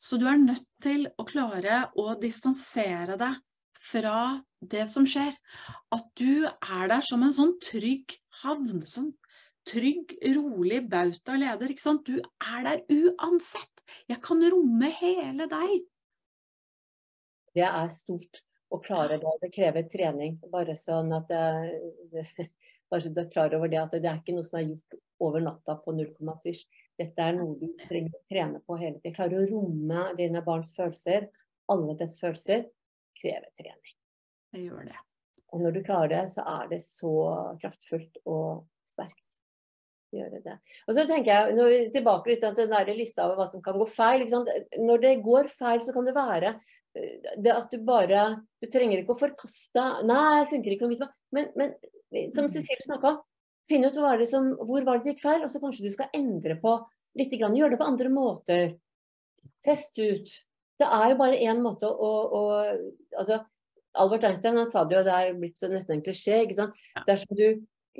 [0.00, 3.40] Så du er nødt til å klare å distansere deg
[3.80, 5.34] fra det som skjer.
[5.92, 9.10] At du er der som en sånn trygg havn, som
[9.68, 11.70] trygg, rolig bauta-leder.
[11.70, 12.06] ikke sant?
[12.06, 13.84] Du er der uansett.
[14.10, 15.84] Jeg kan romme hele deg.
[17.54, 19.36] Det er stort å klare det.
[19.42, 20.38] Det krever trening.
[20.52, 22.24] Bare sånn at det,
[22.90, 25.00] bare så du er klar over det at det er ikke noe som er gjort
[25.20, 26.64] over natta på null komma svisj.
[27.00, 29.16] Dette er noe du trenger å trene på hele tiden.
[29.16, 31.30] Klare å romme dine barns følelser,
[31.70, 32.66] alle dets følelser,
[33.20, 33.96] krever trening.
[34.50, 34.98] Det gjør det.
[35.50, 37.12] Og når du klarer det, så er det så
[37.62, 39.19] kraftfullt og sterkt
[40.14, 40.56] gjøre det.
[40.88, 43.62] Og så tenker jeg, når vi tilbake litt til den der lista over hva som
[43.64, 44.26] kan gå feil.
[44.80, 48.24] Når det går feil, så kan det være eh, det at du bare
[48.60, 51.10] Du trenger ikke å forkaste Nei, det funker ikke.
[51.36, 51.74] Men, men
[52.34, 52.52] som mm.
[52.52, 53.22] Cecilie snakka om,
[53.70, 56.58] finn ut det som, hvor var det gikk feil, og så kanskje du skal endre
[56.60, 56.74] på
[57.18, 57.34] litt.
[57.34, 58.76] Gjøre det på andre måter.
[59.64, 60.38] Test ut.
[60.80, 62.42] Det er jo bare én måte å, å
[63.20, 63.42] altså,
[64.00, 66.44] Albert Einstein han sa det jo, det er blitt så nesten en klisjé.
[66.44, 66.78] ikke sant?
[67.06, 67.46] Dersom du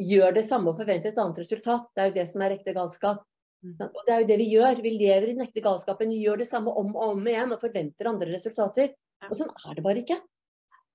[0.06, 1.90] gjør det samme og forventer et annet resultat.
[1.94, 3.22] Det er jo det som er ekte galskap.
[3.60, 3.76] Mm.
[3.84, 4.80] Og det er jo det vi gjør.
[4.84, 6.12] Vi lever i den ekte galskapen.
[6.14, 8.94] Vi gjør det samme om og om igjen og forventer andre resultater.
[9.28, 10.18] Og sånn er det bare ikke.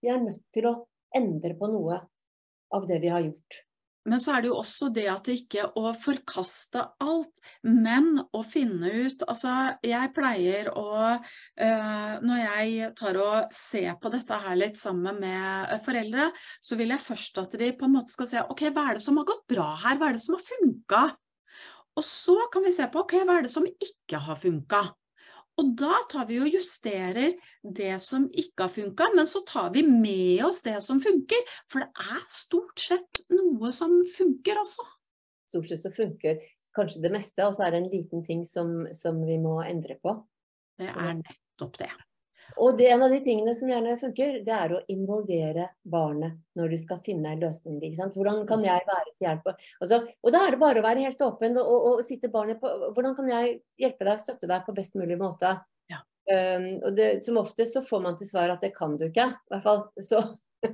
[0.01, 0.75] Vi er nødt til å
[1.15, 2.01] endre på noe
[2.75, 3.61] av det vi har gjort.
[4.05, 7.33] Men så er det jo også det at det ikke å forkaste alt,
[7.65, 9.51] men å finne ut Altså,
[9.85, 15.73] jeg pleier å uh, Når jeg tar og ser på dette her litt sammen med
[15.85, 16.29] foreldre,
[16.61, 19.05] så vil jeg først at de på en måte skal se ok, hva er det
[19.05, 21.01] som har gått bra her, hva er det som har funka?
[21.95, 24.83] Og så kan vi se på ok, hva er det som ikke har funka?
[25.61, 29.85] Og da tar vi og justerer det som ikke har funka, men så tar vi
[29.87, 31.55] med oss det som funker.
[31.71, 34.83] For det er stort sett noe som funker også.
[35.53, 36.43] Stort sett så funker
[36.75, 39.95] kanskje det meste, og så er det en liten ting som, som vi må endre
[40.03, 40.17] på.
[40.75, 41.91] Det er nettopp det.
[42.61, 46.71] Og det, en av de tingene som gjerne funker, det er å involvere barnet når
[46.71, 47.79] de skal finne en løsning.
[48.15, 49.49] Hvordan kan jeg være til hjelp?
[49.83, 52.61] Altså, og da er det bare å være helt åpen og, og, og sitte barnet
[52.61, 55.51] på Hvordan kan jeg hjelpe deg, støtte deg på best mulig måte?
[55.91, 56.01] Ja.
[56.31, 59.29] Um, og det, som oftest så får man til svar at det kan du ikke.
[59.35, 60.23] I hvert fall så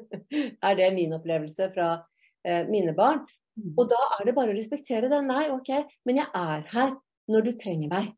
[0.69, 3.25] er det min opplevelse fra uh, mine barn.
[3.59, 3.73] Mm.
[3.75, 5.23] Og da er det bare å respektere det.
[5.27, 5.73] Nei, OK,
[6.07, 6.95] men jeg er her
[7.31, 8.13] når du trenger meg.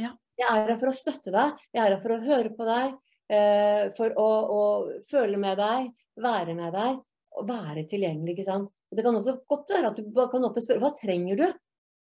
[0.00, 0.14] Ja.
[0.42, 2.94] Jeg er her for å støtte deg, jeg er her for å høre på deg,
[3.32, 4.28] eh, for å,
[4.58, 4.62] å,
[5.08, 5.90] føle med deg,
[6.22, 7.02] være med deg
[7.38, 8.34] og være tilgjengelig.
[8.34, 8.72] ikke sant?
[8.90, 11.46] Og Det kan også godt være at du kan oppe spørre hva trenger du?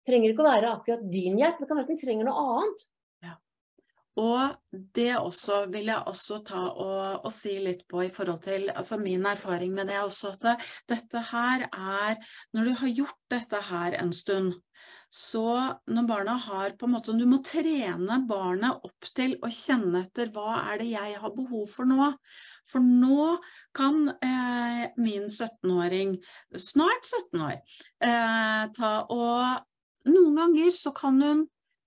[0.07, 2.85] trenger ikke å være akkurat din hjelp, det kan være at den trenger noe annet.
[3.25, 3.33] Ja.
[4.23, 8.69] Og det også vil jeg også ta og, og, si litt på i forhold til
[8.73, 12.17] altså min erfaring med det også, at dette her er
[12.55, 14.55] Når du har gjort dette her en stund,
[15.09, 15.47] så
[15.87, 20.33] når barna har på en måte Du må trene barnet opp til å kjenne etter
[20.35, 22.09] hva er det jeg har behov for nå.
[22.67, 23.37] For nå
[23.77, 26.17] kan eh, min 17-åring,
[26.59, 27.55] snart 17 år,
[28.03, 29.65] eh, ta og
[30.07, 31.41] Noen ganger så kan hun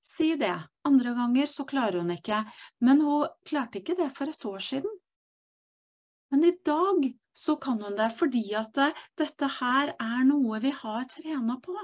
[0.04, 0.52] si det,
[0.84, 2.42] andre ganger så klarer hun ikke.
[2.84, 4.98] Men hun klarte ikke det for et år siden.
[6.30, 8.76] Men i dag så kan hun det, fordi at
[9.18, 11.76] dette her er noe vi har trena på.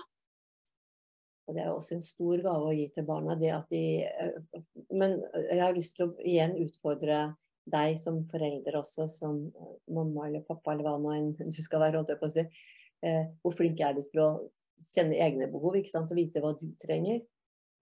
[1.46, 3.36] Og det er også en stor gave å gi til barna.
[3.38, 5.20] det at de, eh, Men
[5.50, 7.36] jeg har lyst til å igjen utfordre
[7.66, 11.82] deg som forelder også, som eh, mamma eller pappa eller hva nå enn du skal
[11.84, 12.46] være, holdt på å si.
[13.06, 14.30] Eh, hvor flink er du til å
[14.92, 16.10] kjenne egne behov ikke sant?
[16.10, 17.22] og vite hva du trenger?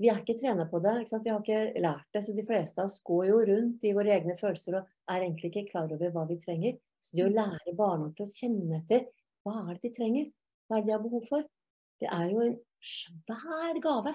[0.03, 0.95] Vi er ikke trena på det.
[1.01, 1.25] ikke sant?
[1.25, 2.25] Vi har ikke lært det.
[2.27, 5.53] Så de fleste av oss går jo rundt i våre egne følelser og er egentlig
[5.53, 6.77] ikke klar over hva vi trenger.
[7.05, 9.07] Så det å lære barna til å kjenne etter
[9.45, 10.31] hva er det de trenger,
[10.67, 11.45] hva er det de har behov for,
[12.01, 12.55] det er jo en
[12.85, 14.15] svær gave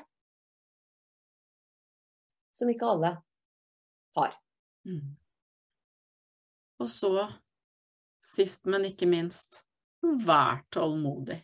[2.59, 3.11] som ikke alle
[4.17, 4.33] har.
[4.87, 5.15] Mm.
[6.79, 7.13] Og så,
[8.25, 9.63] sist, men ikke minst,
[10.25, 11.39] vær tålmodig.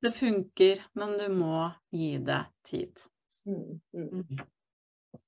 [0.00, 3.02] Det funker, men du må gi det tid.
[3.46, 4.08] Mm, mm.
[4.22, 4.40] Mm.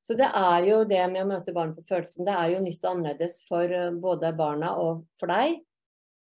[0.02, 2.84] Så det er jo det med å møte barn på følelsen, det er jo nytt
[2.84, 5.60] og annerledes for eh, både barna og for deg.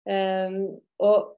[0.06, 1.32] Um, og,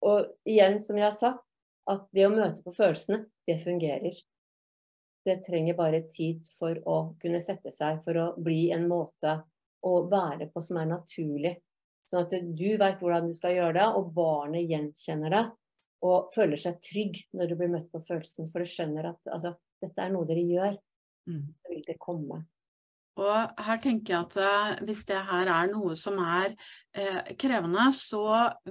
[0.00, 1.42] og, igjen, som jeg har sagt,
[1.90, 4.16] at det å møte på følelsene, det fungerer.
[5.24, 9.38] Det trenger bare tid for å kunne sette seg, for å bli en måte
[9.84, 11.54] å være på som er naturlig.
[12.08, 15.44] Sånn at du vet hvordan du skal gjøre det, og barnet gjenkjenner det.
[16.04, 19.54] Og føler seg trygg når du blir møtt på følelsen, for du skjønner at altså,
[19.80, 20.76] dette er noe dere gjør.
[21.30, 21.46] Mm.
[21.56, 22.42] Så vil det komme.
[23.20, 26.50] Og her tenker jeg at uh, hvis det her er noe som er
[26.98, 28.24] eh, krevende, så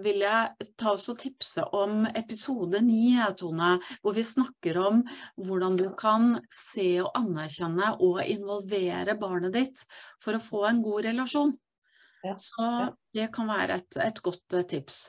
[0.03, 4.99] vil jeg ta oss og tipse om episode ni, Tone, hvor vi snakker om
[5.39, 9.85] hvordan du kan se og anerkjenne og involvere barnet ditt
[10.23, 11.55] for å få en god relasjon.
[12.23, 12.67] Ja, så
[13.15, 15.05] det kan være et, et godt uh, tips.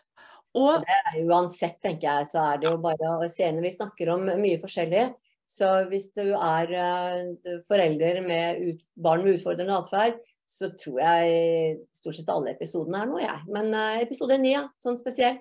[0.54, 0.86] Og,
[1.26, 4.62] uansett, tenker jeg, så er det jo bare å se når vi snakker om mye
[4.62, 5.08] forskjellig.
[5.48, 10.18] Så hvis du er uh, forelder med ut, barn med utfordrende atferd,
[10.48, 13.44] så tror jeg stort sett alle episodene er noe, jeg.
[13.52, 15.40] Men uh, episode ni, ja, sånn spesiell.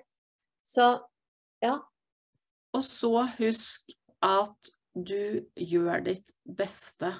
[0.64, 0.92] Så
[1.64, 1.78] ja.
[2.74, 3.94] Og så husk
[4.24, 7.10] at du gjør ditt beste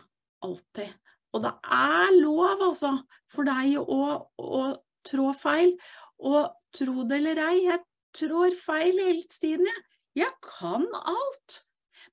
[0.45, 0.91] alltid.
[1.35, 2.93] Og det er lov, altså,
[3.31, 4.03] for deg å,
[4.39, 4.63] å
[5.07, 5.75] trå feil.
[6.23, 7.83] Og tro det eller ei, jeg
[8.15, 9.85] trår feil hele tiden, jeg.
[10.15, 11.65] Jeg kan alt.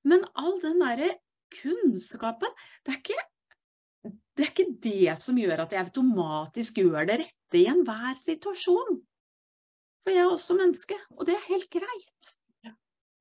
[0.08, 1.12] Men all den derre
[1.52, 2.52] kunnskapen
[2.86, 3.24] det er, ikke,
[4.38, 9.02] det er ikke det som gjør at jeg automatisk gjør det rette i enhver situasjon.
[10.02, 12.32] For jeg er også menneske, og det er helt greit.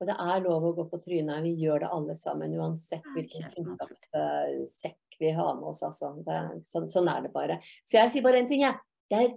[0.00, 1.42] Og det er lov å gå på trynet.
[1.44, 5.82] Vi gjør det alle sammen, uansett hvilken kunnskapssekk vi har med oss.
[5.84, 6.14] Altså.
[6.24, 7.58] Det, sånn, sånn, er det bare.
[7.84, 8.80] Så jeg sier bare én ting, jeg.
[9.12, 9.34] Det er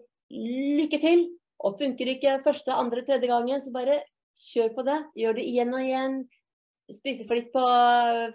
[0.79, 1.25] lykke til.
[1.63, 3.99] Og funker ikke første, andre, tredje gangen, så bare
[4.39, 4.97] kjør på det.
[5.19, 6.17] Gjør det igjen og igjen
[6.91, 7.63] spiseflitt på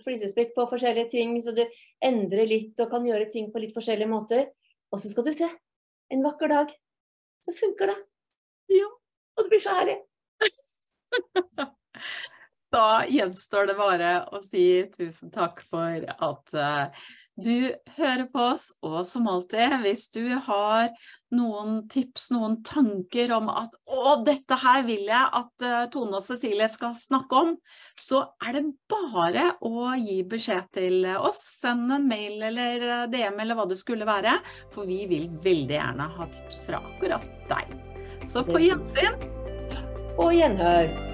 [0.04, 1.64] flisespikk på forskjellige ting, så du
[2.04, 4.46] endrer litt og kan gjøre ting på litt forskjellige måter.
[4.92, 5.48] Og så skal du se,
[6.12, 6.72] en vakker dag
[7.44, 7.98] så funker det.
[8.78, 8.88] Ja.
[9.36, 9.98] Og det blir så herlig.
[12.68, 17.06] Da gjenstår det bare å si tusen takk for at uh,
[17.38, 20.90] du hører på oss, og som alltid, hvis du har
[21.34, 26.24] noen tips, noen tanker om at å, dette her vil jeg at uh, Tone og
[26.24, 27.54] Cecilie skal snakke om,
[27.98, 31.40] så er det bare å gi beskjed til oss.
[31.60, 34.38] Send en mail eller eh, DM eller hva det skulle være,
[34.74, 37.76] for vi vil veldig gjerne ha tips fra akkurat deg.
[38.28, 39.20] Så på gjensyn.
[40.18, 41.07] Og gjenhør.